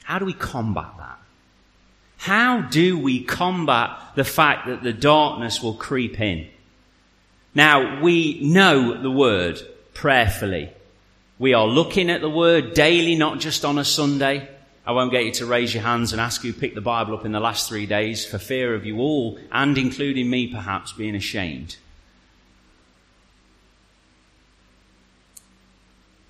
How 0.05 0.19
do 0.19 0.25
we 0.25 0.35
combat 0.35 0.93
that? 0.99 1.19
How 2.19 2.61
do 2.61 2.99
we 2.99 3.25
combat 3.25 3.99
the 4.15 4.25
fact 4.25 4.69
that 4.69 4.83
the 4.83 4.93
darkness 4.93 5.63
will 5.63 5.75
creep 5.75 6.21
in? 6.21 6.49
Now, 7.55 8.01
we 8.01 8.41
know 8.43 9.01
the 9.01 9.11
word 9.11 9.61
prayerfully. 9.95 10.71
We 11.39 11.55
are 11.55 11.67
looking 11.67 12.11
at 12.11 12.21
the 12.21 12.31
word 12.31 12.75
daily, 12.75 13.17
not 13.17 13.41
just 13.41 13.65
on 13.65 13.79
a 13.79 13.85
Sunday. 13.85 14.49
I 14.87 14.93
won't 14.93 15.11
get 15.11 15.25
you 15.25 15.33
to 15.33 15.47
raise 15.47 15.75
your 15.75 15.83
hands 15.83 16.13
and 16.13 16.21
ask 16.21 16.45
you 16.45 16.53
pick 16.53 16.77
the 16.77 16.81
Bible 16.81 17.15
up 17.15 17.25
in 17.25 17.33
the 17.33 17.41
last 17.41 17.69
three 17.69 17.87
days 17.87 18.25
for 18.25 18.39
fear 18.39 18.73
of 18.75 18.87
you 18.87 18.99
all, 18.99 19.37
and 19.51 19.77
including 19.77 20.31
me 20.31 20.47
perhaps, 20.47 20.93
being 20.93 21.17
ashamed. 21.17 21.77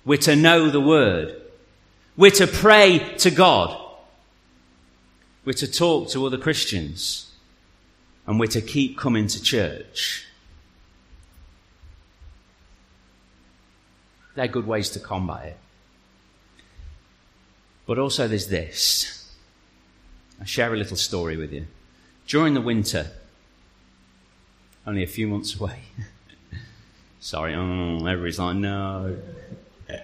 We're 0.03 0.17
to 0.19 0.35
know 0.35 0.71
the 0.71 0.81
word. 0.81 1.39
We're 2.15 2.31
to 2.31 2.47
pray 2.47 2.99
to 3.17 3.29
God. 3.29 3.79
We're 5.45 5.53
to 5.53 5.71
talk 5.71 6.09
to 6.09 6.25
other 6.25 6.37
Christians. 6.37 7.31
And 8.25 8.39
we're 8.39 8.47
to 8.47 8.61
keep 8.61 8.97
coming 8.97 9.27
to 9.27 9.41
church. 9.41 10.25
They're 14.33 14.47
good 14.47 14.65
ways 14.65 14.89
to 14.91 14.99
combat 14.99 15.45
it. 15.45 15.57
But 17.87 17.97
also 17.97 18.27
there's 18.27 18.47
this. 18.47 19.33
I'll 20.39 20.45
share 20.45 20.71
a 20.73 20.77
little 20.77 20.97
story 20.97 21.37
with 21.37 21.51
you. 21.51 21.65
During 22.27 22.53
the 22.53 22.61
winter, 22.61 23.07
only 24.85 25.01
a 25.01 25.07
few 25.07 25.27
months 25.27 25.59
away. 25.59 25.79
Sorry, 27.19 27.55
oh, 27.55 28.05
everybody's 28.05 28.37
like, 28.37 28.57
no. 28.57 29.17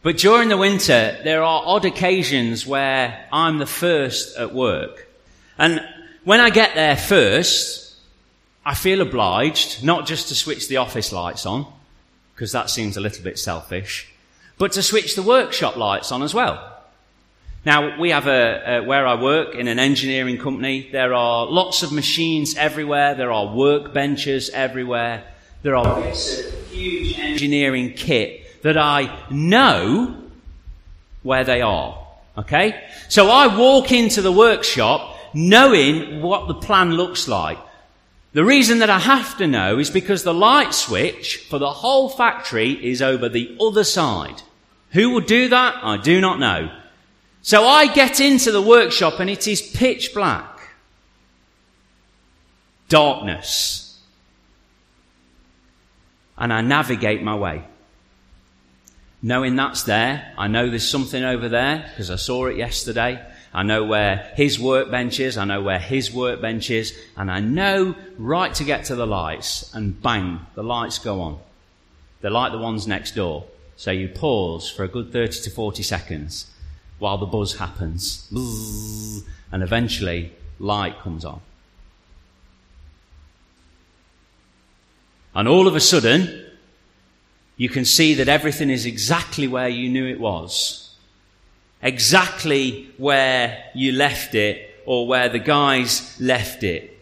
But 0.00 0.16
during 0.16 0.48
the 0.48 0.56
winter, 0.56 1.18
there 1.24 1.42
are 1.42 1.62
odd 1.64 1.84
occasions 1.84 2.64
where 2.66 3.26
I'm 3.32 3.58
the 3.58 3.66
first 3.66 4.36
at 4.36 4.54
work. 4.54 5.08
And 5.58 5.84
when 6.24 6.40
I 6.40 6.50
get 6.50 6.76
there 6.76 6.96
first, 6.96 7.96
I 8.64 8.74
feel 8.74 9.00
obliged 9.00 9.82
not 9.82 10.06
just 10.06 10.28
to 10.28 10.36
switch 10.36 10.68
the 10.68 10.76
office 10.76 11.12
lights 11.12 11.46
on, 11.46 11.66
because 12.34 12.52
that 12.52 12.70
seems 12.70 12.96
a 12.96 13.00
little 13.00 13.24
bit 13.24 13.38
selfish, 13.40 14.08
but 14.56 14.72
to 14.72 14.82
switch 14.82 15.16
the 15.16 15.22
workshop 15.22 15.76
lights 15.76 16.12
on 16.12 16.22
as 16.22 16.32
well. 16.32 16.77
Now, 17.68 18.00
we 18.00 18.08
have 18.12 18.26
a, 18.26 18.78
a, 18.78 18.82
where 18.82 19.06
I 19.06 19.20
work 19.20 19.54
in 19.54 19.68
an 19.68 19.78
engineering 19.78 20.38
company, 20.38 20.88
there 20.90 21.12
are 21.12 21.44
lots 21.44 21.82
of 21.82 21.92
machines 21.92 22.56
everywhere, 22.56 23.14
there 23.14 23.30
are 23.30 23.44
workbenches 23.44 24.48
everywhere, 24.48 25.22
there 25.60 25.76
are 25.76 26.00
huge 26.70 27.18
engineering 27.18 27.92
kit 27.92 28.62
that 28.62 28.78
I 28.78 29.22
know 29.28 30.16
where 31.22 31.44
they 31.44 31.60
are. 31.60 32.06
Okay? 32.38 32.82
So 33.10 33.28
I 33.28 33.54
walk 33.54 33.92
into 33.92 34.22
the 34.22 34.32
workshop 34.32 35.18
knowing 35.34 36.22
what 36.22 36.48
the 36.48 36.54
plan 36.54 36.92
looks 36.92 37.28
like. 37.28 37.58
The 38.32 38.46
reason 38.46 38.78
that 38.78 38.88
I 38.88 38.98
have 38.98 39.36
to 39.36 39.46
know 39.46 39.78
is 39.78 39.90
because 39.90 40.22
the 40.22 40.32
light 40.32 40.72
switch 40.72 41.46
for 41.50 41.58
the 41.58 41.70
whole 41.70 42.08
factory 42.08 42.70
is 42.82 43.02
over 43.02 43.28
the 43.28 43.58
other 43.60 43.84
side. 43.84 44.40
Who 44.92 45.10
will 45.10 45.20
do 45.20 45.50
that? 45.50 45.84
I 45.84 45.98
do 45.98 46.18
not 46.22 46.40
know. 46.40 46.70
So 47.42 47.64
I 47.64 47.92
get 47.92 48.20
into 48.20 48.52
the 48.52 48.62
workshop 48.62 49.20
and 49.20 49.30
it 49.30 49.46
is 49.46 49.62
pitch 49.62 50.12
black. 50.12 50.58
Darkness. 52.88 54.00
And 56.36 56.52
I 56.52 56.60
navigate 56.60 57.22
my 57.22 57.34
way 57.34 57.64
knowing 59.22 59.56
that's 59.56 59.82
there. 59.82 60.32
I 60.38 60.48
know 60.48 60.68
there's 60.68 60.88
something 60.88 61.22
over 61.22 61.48
there 61.48 61.86
because 61.90 62.10
I 62.10 62.16
saw 62.16 62.46
it 62.46 62.56
yesterday. 62.56 63.24
I 63.52 63.62
know 63.62 63.84
where 63.84 64.30
his 64.36 64.60
workbench 64.60 65.20
is. 65.20 65.38
I 65.38 65.44
know 65.44 65.62
where 65.62 65.78
his 65.78 66.12
workbench 66.12 66.70
is. 66.70 66.96
And 67.16 67.30
I 67.30 67.40
know 67.40 67.96
right 68.18 68.54
to 68.54 68.64
get 68.64 68.86
to 68.86 68.94
the 68.94 69.06
lights. 69.06 69.72
And 69.74 70.00
bang, 70.00 70.40
the 70.54 70.62
lights 70.62 70.98
go 70.98 71.20
on. 71.20 71.38
They're 72.20 72.30
like 72.30 72.52
the 72.52 72.58
ones 72.58 72.86
next 72.86 73.14
door. 73.14 73.44
So 73.76 73.90
you 73.90 74.08
pause 74.08 74.68
for 74.70 74.84
a 74.84 74.88
good 74.88 75.12
30 75.12 75.42
to 75.42 75.50
40 75.50 75.82
seconds 75.82 76.46
while 76.98 77.18
the 77.18 77.26
buzz 77.26 77.58
happens. 77.58 78.28
And 79.52 79.62
eventually, 79.62 80.32
light 80.58 80.98
comes 81.00 81.24
on. 81.24 81.40
And 85.34 85.46
all 85.46 85.68
of 85.68 85.76
a 85.76 85.80
sudden, 85.80 86.46
you 87.56 87.68
can 87.68 87.84
see 87.84 88.14
that 88.14 88.28
everything 88.28 88.70
is 88.70 88.86
exactly 88.86 89.46
where 89.46 89.68
you 89.68 89.88
knew 89.88 90.06
it 90.06 90.20
was. 90.20 90.96
Exactly 91.82 92.90
where 92.96 93.64
you 93.74 93.92
left 93.92 94.34
it 94.34 94.82
or 94.84 95.06
where 95.06 95.28
the 95.28 95.38
guys 95.38 96.20
left 96.20 96.64
it. 96.64 96.98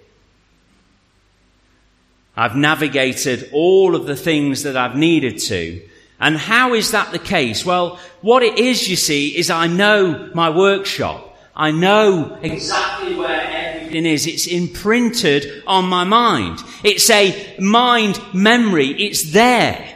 I've 2.36 2.56
navigated 2.56 3.48
all 3.52 3.94
of 3.94 4.04
the 4.04 4.16
things 4.16 4.64
that 4.64 4.76
I've 4.76 4.96
needed 4.96 5.38
to. 5.38 5.80
And 6.18 6.36
how 6.36 6.74
is 6.74 6.92
that 6.92 7.12
the 7.12 7.18
case? 7.18 7.64
Well, 7.64 7.98
what 8.22 8.42
it 8.42 8.58
is, 8.58 8.88
you 8.88 8.96
see, 8.96 9.36
is 9.36 9.50
I 9.50 9.66
know 9.66 10.30
my 10.34 10.50
workshop. 10.50 11.36
I 11.54 11.70
know 11.70 12.38
exactly 12.42 13.14
where 13.14 13.40
everything 13.40 14.06
is. 14.06 14.26
It's 14.26 14.46
imprinted 14.46 15.62
on 15.66 15.86
my 15.86 16.04
mind. 16.04 16.58
It's 16.84 17.08
a 17.10 17.56
mind 17.58 18.20
memory. 18.34 18.88
It's 18.88 19.32
there. 19.32 19.94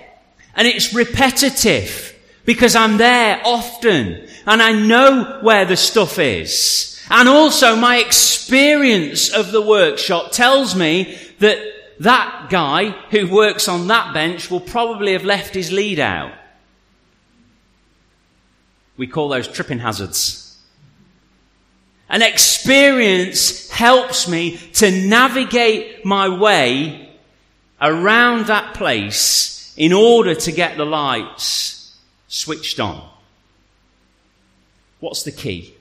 And 0.54 0.66
it's 0.66 0.94
repetitive 0.94 2.14
because 2.44 2.74
I'm 2.74 2.96
there 2.96 3.40
often 3.44 4.26
and 4.46 4.62
I 4.62 4.72
know 4.72 5.38
where 5.42 5.64
the 5.64 5.76
stuff 5.76 6.18
is. 6.18 7.00
And 7.10 7.28
also 7.28 7.76
my 7.76 7.98
experience 7.98 9.30
of 9.30 9.52
the 9.52 9.62
workshop 9.62 10.32
tells 10.32 10.74
me 10.74 11.18
that 11.40 11.58
that 12.00 12.46
guy 12.48 12.90
who 13.10 13.28
works 13.28 13.68
on 13.68 13.88
that 13.88 14.14
bench 14.14 14.50
will 14.50 14.60
probably 14.60 15.12
have 15.12 15.24
left 15.24 15.54
his 15.54 15.70
lead 15.70 15.98
out. 15.98 16.32
We 18.96 19.06
call 19.06 19.28
those 19.28 19.46
tripping 19.46 19.80
hazards. 19.80 20.58
And 22.08 22.22
experience 22.22 23.70
helps 23.70 24.26
me 24.28 24.56
to 24.74 24.90
navigate 24.90 26.04
my 26.04 26.28
way 26.28 27.10
around 27.80 28.46
that 28.46 28.74
place 28.74 29.72
in 29.76 29.92
order 29.92 30.34
to 30.34 30.52
get 30.52 30.76
the 30.78 30.86
lights 30.86 31.98
switched 32.28 32.80
on. 32.80 33.08
What's 35.00 35.22
the 35.22 35.32
key? 35.32 35.74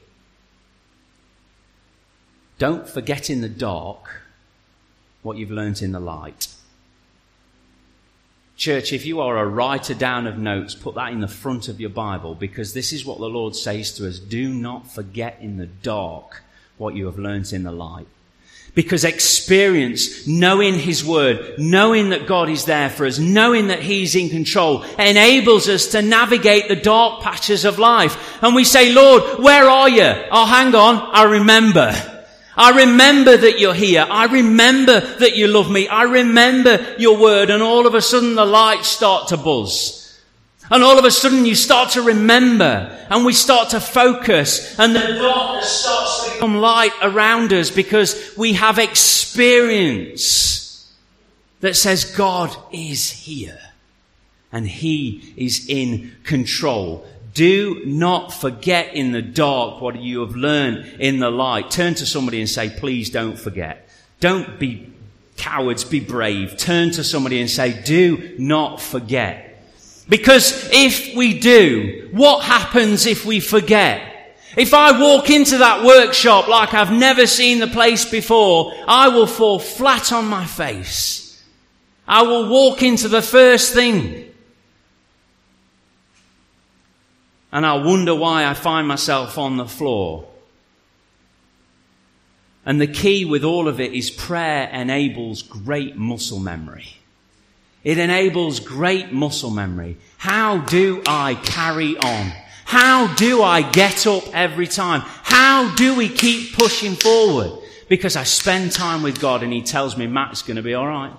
Don't 2.57 2.87
forget 2.87 3.29
in 3.29 3.39
the 3.39 3.49
dark 3.49 4.18
what 5.21 5.37
you've 5.37 5.51
learnt 5.51 5.81
in 5.81 5.91
the 5.91 5.99
light. 5.99 6.47
Church, 8.59 8.91
if 8.91 9.05
you 9.05 9.21
are 9.21 9.37
a 9.37 9.47
writer 9.47 9.93
down 9.93 10.27
of 10.27 10.37
notes, 10.37 10.75
put 10.75 10.95
that 10.95 11.13
in 11.13 11.21
the 11.21 11.29
front 11.29 11.69
of 11.69 11.79
your 11.79 11.89
Bible 11.89 12.35
because 12.35 12.73
this 12.73 12.91
is 12.91 13.05
what 13.05 13.17
the 13.17 13.29
Lord 13.29 13.55
says 13.55 13.93
to 13.93 14.07
us. 14.07 14.19
Do 14.19 14.53
not 14.53 14.91
forget 14.91 15.37
in 15.39 15.57
the 15.57 15.65
dark 15.65 16.43
what 16.77 16.93
you 16.93 17.05
have 17.05 17.17
learnt 17.17 17.53
in 17.53 17.63
the 17.63 17.71
light. 17.71 18.07
Because 18.75 19.05
experience, 19.05 20.27
knowing 20.27 20.73
His 20.73 21.05
Word, 21.05 21.55
knowing 21.57 22.09
that 22.09 22.27
God 22.27 22.49
is 22.49 22.65
there 22.65 22.89
for 22.89 23.05
us, 23.05 23.17
knowing 23.17 23.67
that 23.67 23.81
He's 23.81 24.13
in 24.13 24.29
control, 24.29 24.83
enables 24.99 25.69
us 25.69 25.87
to 25.87 26.01
navigate 26.01 26.67
the 26.67 26.75
dark 26.75 27.21
patches 27.21 27.63
of 27.63 27.79
life. 27.79 28.43
And 28.43 28.53
we 28.53 28.65
say, 28.65 28.91
Lord, 28.91 29.39
where 29.39 29.69
are 29.69 29.89
you? 29.89 30.13
Oh, 30.31 30.45
hang 30.45 30.75
on, 30.75 30.97
I 31.13 31.23
remember. 31.23 32.18
I 32.59 32.71
remember 32.71 33.37
that 33.37 33.57
you're 33.57 33.73
here. 33.73 34.05
I 34.09 34.25
remember 34.25 34.99
that 34.99 35.37
you 35.37 35.47
love 35.47 35.71
me. 35.71 35.87
I 35.87 36.03
remember 36.03 36.95
your 36.99 37.17
word. 37.17 37.49
And 37.49 37.63
all 37.63 37.87
of 37.87 37.95
a 37.95 38.01
sudden 38.01 38.35
the 38.35 38.45
lights 38.45 38.89
start 38.89 39.29
to 39.29 39.37
buzz. 39.37 40.19
And 40.69 40.83
all 40.83 40.99
of 40.99 41.05
a 41.05 41.11
sudden 41.11 41.45
you 41.45 41.55
start 41.55 41.91
to 41.91 42.01
remember 42.01 43.07
and 43.09 43.23
we 43.25 43.31
start 43.31 43.69
to 43.69 43.79
focus 43.79 44.77
and 44.77 44.93
the 44.93 44.99
darkness 44.99 45.69
starts 45.69 46.25
to 46.25 46.33
become 46.33 46.57
light 46.57 46.91
around 47.01 47.53
us 47.53 47.71
because 47.71 48.33
we 48.37 48.51
have 48.53 48.77
experience 48.77 50.59
that 51.61 51.77
says 51.77 52.13
God 52.13 52.53
is 52.73 53.09
here 53.09 53.59
and 54.51 54.67
He 54.67 55.33
is 55.37 55.65
in 55.69 56.17
control. 56.23 57.07
Do 57.33 57.81
not 57.85 58.33
forget 58.33 58.93
in 58.95 59.11
the 59.11 59.21
dark 59.21 59.81
what 59.81 60.01
you 60.01 60.21
have 60.21 60.35
learned 60.35 60.85
in 60.99 61.19
the 61.19 61.29
light. 61.29 61.69
Turn 61.69 61.93
to 61.95 62.05
somebody 62.05 62.39
and 62.39 62.49
say, 62.49 62.69
please 62.69 63.09
don't 63.09 63.37
forget. 63.37 63.89
Don't 64.19 64.59
be 64.59 64.91
cowards, 65.37 65.83
be 65.83 65.99
brave. 65.99 66.57
Turn 66.57 66.91
to 66.91 67.03
somebody 67.03 67.39
and 67.39 67.49
say, 67.49 67.81
do 67.83 68.35
not 68.37 68.81
forget. 68.81 69.63
Because 70.07 70.69
if 70.73 71.15
we 71.15 71.39
do, 71.39 72.09
what 72.11 72.43
happens 72.43 73.05
if 73.05 73.25
we 73.25 73.39
forget? 73.39 74.37
If 74.57 74.73
I 74.73 74.99
walk 74.99 75.29
into 75.29 75.59
that 75.59 75.83
workshop 75.85 76.47
like 76.47 76.73
I've 76.73 76.91
never 76.91 77.27
seen 77.27 77.59
the 77.59 77.67
place 77.67 78.09
before, 78.09 78.73
I 78.87 79.09
will 79.09 79.27
fall 79.27 79.59
flat 79.59 80.11
on 80.11 80.25
my 80.25 80.45
face. 80.45 81.43
I 82.07 82.23
will 82.23 82.49
walk 82.49 82.81
into 82.81 83.07
the 83.07 83.21
first 83.21 83.73
thing 83.73 84.28
and 87.51 87.65
I 87.65 87.75
wonder 87.75 88.13
why 88.13 88.45
I 88.45 88.53
find 88.53 88.87
myself 88.87 89.37
on 89.37 89.57
the 89.57 89.67
floor. 89.67 90.27
And 92.65 92.79
the 92.79 92.87
key 92.87 93.25
with 93.25 93.43
all 93.43 93.67
of 93.67 93.79
it 93.79 93.93
is 93.93 94.11
prayer 94.11 94.69
enables 94.69 95.41
great 95.41 95.95
muscle 95.95 96.39
memory. 96.39 96.97
It 97.83 97.97
enables 97.97 98.59
great 98.59 99.11
muscle 99.11 99.49
memory. 99.49 99.97
How 100.17 100.59
do 100.59 101.01
I 101.07 101.35
carry 101.35 101.97
on? 101.97 102.31
How 102.65 103.11
do 103.15 103.41
I 103.41 103.63
get 103.63 104.05
up 104.05 104.23
every 104.35 104.67
time? 104.67 105.01
How 105.01 105.73
do 105.75 105.95
we 105.95 106.09
keep 106.09 106.53
pushing 106.53 106.93
forward? 106.93 107.63
Because 107.87 108.15
I 108.15 108.23
spend 108.23 108.73
time 108.73 109.01
with 109.01 109.19
God 109.19 109.41
and 109.41 109.51
He 109.51 109.63
tells 109.63 109.97
me, 109.97 110.05
Matt's 110.05 110.43
going 110.43 110.57
to 110.57 110.61
be 110.61 110.75
alright. 110.75 111.13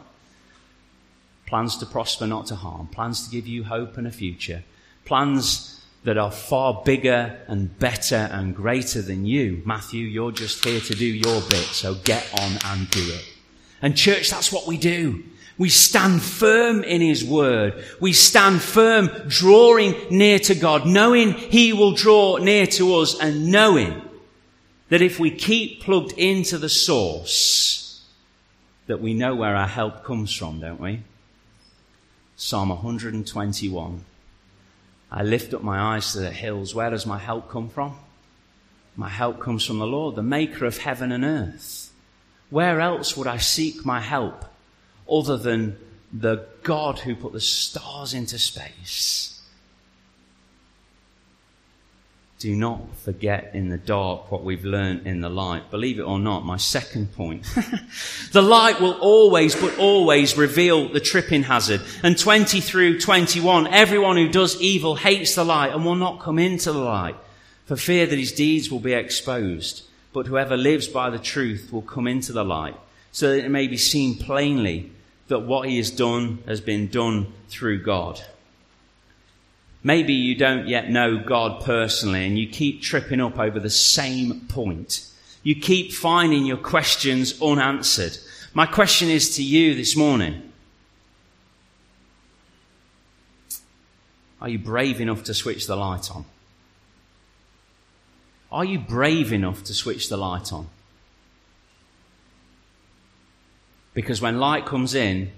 Plans 1.47 1.79
to 1.79 1.87
prosper, 1.87 2.29
not 2.29 2.47
to 2.47 2.55
harm. 2.55 2.87
Plans 2.87 3.25
to 3.25 3.31
give 3.33 3.49
you 3.49 3.64
hope 3.64 3.97
and 3.97 4.07
a 4.07 4.12
future. 4.12 4.62
Plans 5.05 5.69
that 6.04 6.16
are 6.16 6.30
far 6.30 6.82
bigger 6.84 7.38
and 7.46 7.78
better 7.78 8.28
and 8.32 8.56
greater 8.56 9.02
than 9.02 9.26
you. 9.26 9.62
Matthew, 9.66 10.06
you're 10.06 10.32
just 10.32 10.64
here 10.64 10.80
to 10.80 10.94
do 10.94 11.06
your 11.06 11.40
bit, 11.42 11.66
so 11.66 11.94
get 11.94 12.26
on 12.40 12.58
and 12.64 12.88
do 12.90 13.02
it. 13.02 13.24
And 13.82 13.96
church, 13.96 14.30
that's 14.30 14.52
what 14.52 14.66
we 14.66 14.78
do. 14.78 15.24
We 15.58 15.68
stand 15.68 16.22
firm 16.22 16.82
in 16.84 17.02
His 17.02 17.22
Word. 17.22 17.84
We 18.00 18.14
stand 18.14 18.62
firm 18.62 19.10
drawing 19.28 19.94
near 20.10 20.38
to 20.38 20.54
God, 20.54 20.86
knowing 20.86 21.32
He 21.32 21.74
will 21.74 21.92
draw 21.92 22.38
near 22.38 22.66
to 22.68 22.94
us 22.96 23.18
and 23.20 23.52
knowing 23.52 24.00
that 24.88 25.02
if 25.02 25.20
we 25.20 25.30
keep 25.30 25.82
plugged 25.82 26.12
into 26.12 26.56
the 26.56 26.70
source, 26.70 28.02
that 28.86 29.02
we 29.02 29.12
know 29.12 29.34
where 29.34 29.54
our 29.54 29.68
help 29.68 30.02
comes 30.02 30.34
from, 30.34 30.60
don't 30.60 30.80
we? 30.80 31.02
Psalm 32.36 32.70
121. 32.70 34.04
I 35.11 35.23
lift 35.23 35.53
up 35.55 35.62
my 35.62 35.96
eyes 35.96 36.12
to 36.12 36.20
the 36.20 36.31
hills. 36.31 36.75
Where 36.75 36.90
does 36.90 37.07
my 37.07 37.18
help 37.18 37.51
come 37.51 37.68
from? 37.68 37.96
My 38.96 39.09
help 39.09 39.40
comes 39.40 39.64
from 39.64 39.79
the 39.79 39.87
Lord, 39.87 40.14
the 40.14 40.23
maker 40.23 40.66
of 40.66 40.79
heaven 40.79 41.11
and 41.11 41.25
earth. 41.25 41.92
Where 42.51 42.81
else 42.81 43.16
would 43.16 43.27
I 43.27 43.38
seek 43.38 43.85
my 43.85 44.01
help 44.01 44.44
other 45.11 45.37
than 45.37 45.79
the 46.12 46.46
God 46.62 46.99
who 46.99 47.14
put 47.14 47.33
the 47.33 47.40
stars 47.40 48.14
into 48.14 48.38
space? 48.38 49.39
Do 52.40 52.57
not 52.57 52.96
forget 52.96 53.50
in 53.53 53.68
the 53.68 53.76
dark 53.76 54.33
what 54.33 54.42
we've 54.42 54.64
learned 54.64 55.07
in 55.07 55.20
the 55.20 55.29
light. 55.29 55.70
Believe 55.70 55.98
it 55.98 56.05
or 56.05 56.18
not, 56.18 56.42
my 56.42 56.57
second 56.57 57.12
point. 57.12 57.44
the 58.33 58.40
light 58.40 58.81
will 58.81 58.94
always, 58.94 59.55
but 59.55 59.76
always 59.79 60.38
reveal 60.38 60.88
the 60.88 61.00
tripping 61.00 61.42
hazard. 61.42 61.83
And 62.03 62.16
20 62.16 62.62
through 62.62 62.98
21, 62.98 63.66
everyone 63.66 64.16
who 64.16 64.31
does 64.31 64.59
evil 64.59 64.94
hates 64.94 65.35
the 65.35 65.44
light 65.44 65.74
and 65.74 65.85
will 65.85 65.96
not 65.96 66.20
come 66.20 66.38
into 66.38 66.72
the 66.72 66.79
light 66.79 67.16
for 67.66 67.76
fear 67.76 68.07
that 68.07 68.18
his 68.18 68.33
deeds 68.33 68.70
will 68.70 68.81
be 68.81 68.94
exposed. 68.94 69.83
But 70.14 70.26
whoever 70.26 70.57
lives 70.57 70.88
by 70.88 71.11
the 71.11 71.18
truth 71.18 71.70
will 71.70 71.83
come 71.83 72.07
into 72.07 72.33
the 72.33 72.42
light 72.42 72.76
so 73.12 73.29
that 73.29 73.44
it 73.44 73.50
may 73.50 73.66
be 73.66 73.76
seen 73.76 74.16
plainly 74.16 74.90
that 75.29 75.40
what 75.40 75.68
he 75.68 75.76
has 75.76 75.90
done 75.90 76.38
has 76.46 76.62
been 76.62 76.88
done 76.88 77.35
through 77.50 77.83
God. 77.83 78.22
Maybe 79.83 80.12
you 80.12 80.35
don't 80.35 80.69
yet 80.69 80.90
know 80.90 81.19
God 81.19 81.64
personally 81.64 82.27
and 82.27 82.38
you 82.38 82.47
keep 82.47 82.83
tripping 82.83 83.21
up 83.21 83.38
over 83.38 83.59
the 83.59 83.71
same 83.71 84.40
point. 84.43 85.07
You 85.43 85.55
keep 85.55 85.93
finding 85.93 86.45
your 86.45 86.59
questions 86.59 87.40
unanswered. 87.40 88.19
My 88.53 88.66
question 88.66 89.09
is 89.09 89.37
to 89.37 89.43
you 89.43 89.75
this 89.75 89.97
morning. 89.97 90.53
Are 94.40 94.49
you 94.49 94.59
brave 94.59 95.01
enough 95.01 95.25
to 95.25 95.35
switch 95.35 95.66
the 95.66 95.77
light 95.77 96.11
on? 96.11 96.25
Are 98.53 98.64
you 98.64 98.79
brave 98.79 99.33
enough 99.33 99.62
to 99.64 99.75
switch 99.75 100.09
the 100.09 100.16
light 100.16 100.53
on? 100.53 100.69
Because 103.95 104.21
when 104.21 104.38
light 104.38 104.66
comes 104.66 104.95
in, 104.95 105.33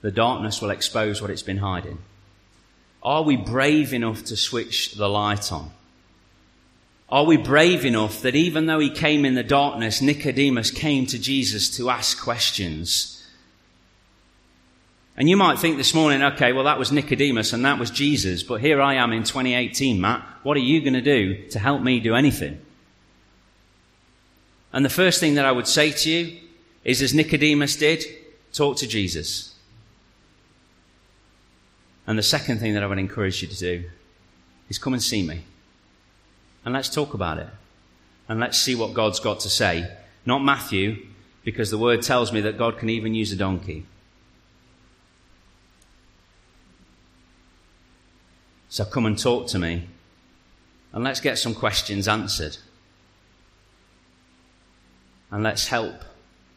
the 0.00 0.10
darkness 0.10 0.60
will 0.60 0.70
expose 0.70 1.22
what 1.22 1.30
it's 1.30 1.42
been 1.42 1.58
hiding. 1.58 1.98
Are 3.02 3.22
we 3.22 3.36
brave 3.36 3.92
enough 3.92 4.24
to 4.24 4.36
switch 4.36 4.94
the 4.94 5.08
light 5.08 5.52
on? 5.52 5.70
Are 7.08 7.24
we 7.24 7.36
brave 7.36 7.84
enough 7.84 8.22
that 8.22 8.34
even 8.34 8.66
though 8.66 8.78
he 8.78 8.90
came 8.90 9.24
in 9.24 9.34
the 9.34 9.42
darkness, 9.42 10.00
Nicodemus 10.00 10.70
came 10.70 11.06
to 11.06 11.18
Jesus 11.18 11.76
to 11.76 11.90
ask 11.90 12.20
questions? 12.22 13.26
And 15.16 15.28
you 15.28 15.36
might 15.36 15.58
think 15.58 15.76
this 15.76 15.94
morning, 15.94 16.22
okay, 16.22 16.52
well, 16.52 16.64
that 16.64 16.78
was 16.78 16.90
Nicodemus 16.90 17.52
and 17.52 17.64
that 17.66 17.78
was 17.78 17.90
Jesus, 17.90 18.42
but 18.42 18.62
here 18.62 18.80
I 18.80 18.94
am 18.94 19.12
in 19.12 19.24
2018, 19.24 20.00
Matt. 20.00 20.26
What 20.42 20.56
are 20.56 20.60
you 20.60 20.80
going 20.80 20.94
to 20.94 21.02
do 21.02 21.46
to 21.48 21.58
help 21.58 21.82
me 21.82 22.00
do 22.00 22.14
anything? 22.14 22.60
And 24.72 24.84
the 24.84 24.90
first 24.90 25.20
thing 25.20 25.34
that 25.34 25.44
I 25.44 25.52
would 25.52 25.68
say 25.68 25.90
to 25.90 26.10
you 26.10 26.38
is, 26.82 27.02
as 27.02 27.12
Nicodemus 27.12 27.76
did, 27.76 28.04
Talk 28.52 28.76
to 28.78 28.86
Jesus. 28.86 29.54
And 32.12 32.18
the 32.18 32.22
second 32.22 32.58
thing 32.58 32.74
that 32.74 32.82
I 32.82 32.86
would 32.86 32.98
encourage 32.98 33.40
you 33.40 33.48
to 33.48 33.58
do 33.58 33.84
is 34.68 34.76
come 34.76 34.92
and 34.92 35.02
see 35.02 35.26
me. 35.26 35.44
And 36.62 36.74
let's 36.74 36.90
talk 36.90 37.14
about 37.14 37.38
it. 37.38 37.48
And 38.28 38.38
let's 38.38 38.58
see 38.58 38.74
what 38.74 38.92
God's 38.92 39.18
got 39.18 39.40
to 39.40 39.48
say. 39.48 39.90
Not 40.26 40.44
Matthew, 40.44 41.06
because 41.42 41.70
the 41.70 41.78
word 41.78 42.02
tells 42.02 42.30
me 42.30 42.42
that 42.42 42.58
God 42.58 42.76
can 42.76 42.90
even 42.90 43.14
use 43.14 43.32
a 43.32 43.36
donkey. 43.36 43.86
So 48.68 48.84
come 48.84 49.06
and 49.06 49.18
talk 49.18 49.46
to 49.46 49.58
me. 49.58 49.88
And 50.92 51.02
let's 51.02 51.20
get 51.20 51.38
some 51.38 51.54
questions 51.54 52.08
answered. 52.08 52.58
And 55.30 55.42
let's 55.42 55.68
help. 55.68 56.04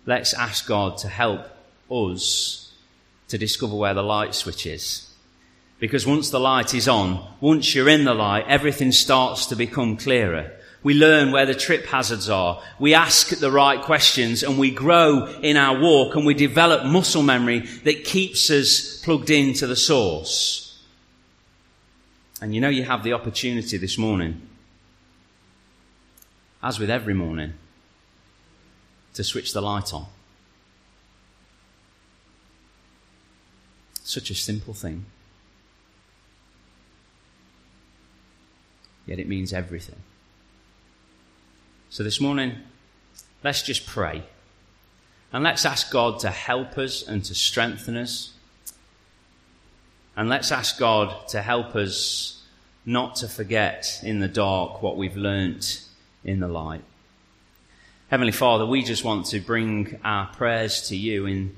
Let's 0.05 0.33
ask 0.33 0.67
God 0.67 0.97
to 0.97 1.07
help 1.07 1.47
us 1.89 2.73
to 3.29 3.37
discover 3.37 3.77
where 3.77 3.93
the 3.93 4.03
light 4.03 4.35
switch 4.35 4.65
is. 4.65 5.04
Because 5.85 6.07
once 6.07 6.31
the 6.31 6.39
light 6.39 6.73
is 6.73 6.87
on, 6.87 7.23
once 7.39 7.75
you're 7.75 7.87
in 7.87 8.05
the 8.05 8.15
light, 8.15 8.45
everything 8.47 8.91
starts 8.91 9.45
to 9.45 9.55
become 9.55 9.97
clearer. 9.97 10.51
We 10.81 10.95
learn 10.95 11.31
where 11.31 11.45
the 11.45 11.53
trip 11.53 11.85
hazards 11.85 12.27
are. 12.27 12.59
We 12.79 12.95
ask 12.95 13.29
the 13.29 13.51
right 13.51 13.79
questions 13.79 14.41
and 14.41 14.57
we 14.57 14.71
grow 14.71 15.27
in 15.43 15.57
our 15.57 15.79
walk 15.79 16.15
and 16.15 16.25
we 16.25 16.33
develop 16.33 16.87
muscle 16.87 17.21
memory 17.21 17.59
that 17.83 18.03
keeps 18.03 18.49
us 18.49 18.99
plugged 19.03 19.29
into 19.29 19.67
the 19.67 19.75
source. 19.75 20.81
And 22.41 22.55
you 22.55 22.61
know 22.61 22.69
you 22.69 22.85
have 22.85 23.03
the 23.03 23.13
opportunity 23.13 23.77
this 23.77 23.95
morning, 23.95 24.41
as 26.63 26.79
with 26.79 26.89
every 26.89 27.13
morning, 27.13 27.53
to 29.13 29.23
switch 29.23 29.53
the 29.53 29.61
light 29.61 29.93
on. 29.93 30.07
Such 34.03 34.31
a 34.31 34.35
simple 34.35 34.73
thing. 34.73 35.05
Yet 39.05 39.19
it 39.19 39.27
means 39.27 39.53
everything. 39.53 39.97
So 41.89 42.03
this 42.03 42.19
morning, 42.19 42.55
let's 43.43 43.61
just 43.61 43.85
pray. 43.85 44.23
And 45.31 45.43
let's 45.43 45.65
ask 45.65 45.91
God 45.91 46.19
to 46.19 46.29
help 46.29 46.77
us 46.77 47.07
and 47.07 47.23
to 47.25 47.35
strengthen 47.35 47.97
us. 47.97 48.31
And 50.17 50.29
let's 50.29 50.51
ask 50.51 50.79
God 50.79 51.27
to 51.29 51.41
help 51.41 51.75
us 51.75 52.43
not 52.85 53.15
to 53.17 53.27
forget 53.27 53.99
in 54.03 54.19
the 54.19 54.27
dark 54.27 54.81
what 54.81 54.97
we've 54.97 55.17
learnt 55.17 55.83
in 56.23 56.39
the 56.39 56.47
light. 56.47 56.83
Heavenly 58.09 58.31
Father, 58.31 58.65
we 58.65 58.83
just 58.83 59.03
want 59.03 59.25
to 59.27 59.39
bring 59.39 59.99
our 60.03 60.27
prayers 60.27 60.87
to 60.89 60.95
you 60.95 61.25
in 61.25 61.55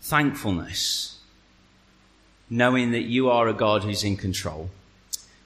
thankfulness, 0.00 1.18
knowing 2.48 2.92
that 2.92 3.02
you 3.02 3.28
are 3.28 3.48
a 3.48 3.52
God 3.52 3.82
who's 3.82 4.04
in 4.04 4.16
control. 4.16 4.70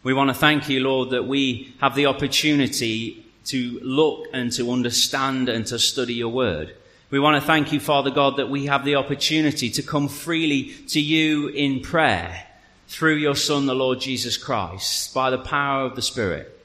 We 0.02 0.14
want 0.14 0.30
to 0.30 0.34
thank 0.34 0.68
you, 0.68 0.80
Lord, 0.80 1.10
that 1.10 1.28
we 1.28 1.74
have 1.80 1.94
the 1.94 2.06
opportunity 2.06 3.24
to 3.44 3.78
look 3.82 4.26
and 4.32 4.50
to 4.52 4.72
understand 4.72 5.48
and 5.48 5.64
to 5.66 5.78
study 5.78 6.14
your 6.14 6.28
word. 6.30 6.74
We 7.10 7.20
want 7.20 7.40
to 7.40 7.46
thank 7.46 7.72
you, 7.72 7.78
Father 7.78 8.10
God, 8.10 8.38
that 8.38 8.50
we 8.50 8.66
have 8.66 8.84
the 8.84 8.96
opportunity 8.96 9.70
to 9.70 9.82
come 9.82 10.08
freely 10.08 10.74
to 10.88 11.00
you 11.00 11.48
in 11.48 11.80
prayer 11.80 12.46
through 12.88 13.16
your 13.16 13.36
Son, 13.36 13.66
the 13.66 13.74
Lord 13.74 14.00
Jesus 14.00 14.36
Christ, 14.36 15.14
by 15.14 15.30
the 15.30 15.38
power 15.38 15.84
of 15.84 15.94
the 15.94 16.02
Spirit. 16.02 16.58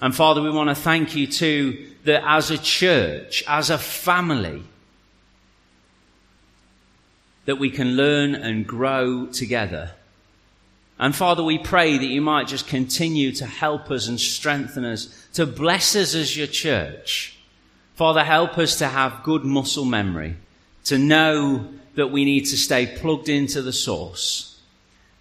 And 0.00 0.14
Father, 0.14 0.40
we 0.40 0.50
want 0.50 0.68
to 0.68 0.74
thank 0.74 1.16
you 1.16 1.26
too 1.26 1.90
that 2.04 2.22
as 2.24 2.50
a 2.50 2.58
church, 2.58 3.42
as 3.48 3.70
a 3.70 3.78
family, 3.78 4.62
that 7.46 7.56
we 7.56 7.70
can 7.70 7.96
learn 7.96 8.34
and 8.34 8.66
grow 8.66 9.26
together. 9.26 9.92
And 10.98 11.14
Father, 11.14 11.44
we 11.44 11.58
pray 11.58 11.96
that 11.96 12.06
you 12.06 12.20
might 12.20 12.48
just 12.48 12.66
continue 12.66 13.30
to 13.32 13.46
help 13.46 13.90
us 13.90 14.08
and 14.08 14.18
strengthen 14.18 14.84
us, 14.84 15.28
to 15.34 15.46
bless 15.46 15.94
us 15.94 16.14
as 16.14 16.36
your 16.36 16.48
church. 16.48 17.38
Father, 17.94 18.24
help 18.24 18.58
us 18.58 18.78
to 18.78 18.88
have 18.88 19.22
good 19.22 19.44
muscle 19.44 19.84
memory, 19.84 20.36
to 20.84 20.98
know 20.98 21.68
that 21.94 22.10
we 22.10 22.24
need 22.24 22.46
to 22.46 22.56
stay 22.56 22.86
plugged 22.86 23.28
into 23.28 23.62
the 23.62 23.72
source. 23.72 24.60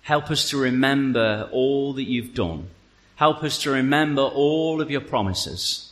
Help 0.02 0.32
us 0.32 0.50
to 0.50 0.58
remember 0.58 1.50
all 1.52 1.94
that 1.94 2.04
you've 2.04 2.34
done. 2.34 2.70
Help 3.16 3.44
us 3.44 3.60
to 3.60 3.72
remember 3.72 4.22
all 4.22 4.82
of 4.82 4.90
your 4.90 5.02
promises. 5.02 5.92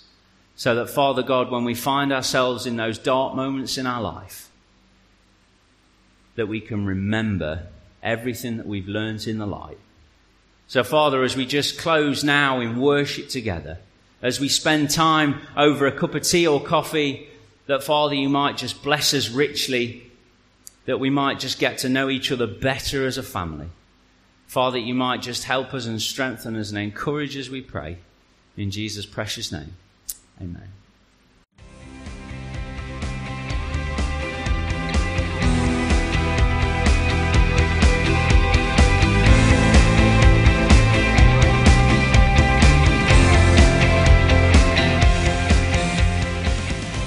So 0.56 0.76
that, 0.76 0.90
Father 0.90 1.22
God, 1.22 1.52
when 1.52 1.64
we 1.64 1.76
find 1.76 2.14
ourselves 2.14 2.66
in 2.66 2.78
those 2.78 2.98
dark 2.98 3.36
moments 3.36 3.78
in 3.78 3.86
our 3.86 4.02
life, 4.02 4.50
that 6.36 6.48
we 6.48 6.62
can 6.62 6.86
remember 6.86 7.68
everything 8.06 8.58
that 8.58 8.68
we've 8.68 8.88
learned 8.88 9.28
in 9.28 9.40
the 9.40 9.46
light. 9.46 9.78
So, 10.68 10.84
Father, 10.84 11.24
as 11.24 11.36
we 11.36 11.46
just 11.46 11.78
close 11.78 12.24
now 12.24 12.60
in 12.60 12.80
worship 12.80 13.30
together, 13.30 13.80
as 14.22 14.40
we 14.40 14.48
spend 14.48 14.90
time 14.90 15.42
over 15.58 15.86
a 15.86 15.92
cup 15.92 16.16
of 16.16 16.24
tea 16.24 16.48
or 16.48 16.62
coffee, 16.62 17.28
that, 17.68 17.84
Father, 17.84 18.16
you 18.16 18.30
might 18.30 18.58
just 18.58 18.82
bless 18.82 19.14
us 19.14 19.30
richly, 19.30 20.10
that 20.86 21.00
we 21.00 21.10
might 21.10 21.40
just 21.40 21.60
get 21.60 21.80
to 21.80 21.90
know 21.90 22.10
each 22.10 22.32
other 22.32 22.48
better 22.48 23.06
as 23.06 23.18
a 23.18 23.24
family. 23.24 23.68
Father, 24.48 24.78
you 24.78 24.94
might 24.94 25.22
just 25.22 25.44
help 25.44 25.74
us 25.74 25.86
and 25.86 26.02
strengthen 26.02 26.56
us 26.56 26.70
and 26.70 26.78
encourage 26.78 27.36
us, 27.36 27.50
we 27.50 27.62
pray. 27.62 27.98
In 28.56 28.72
Jesus' 28.72 29.06
precious 29.06 29.52
name. 29.52 29.76
Amen. 30.42 30.75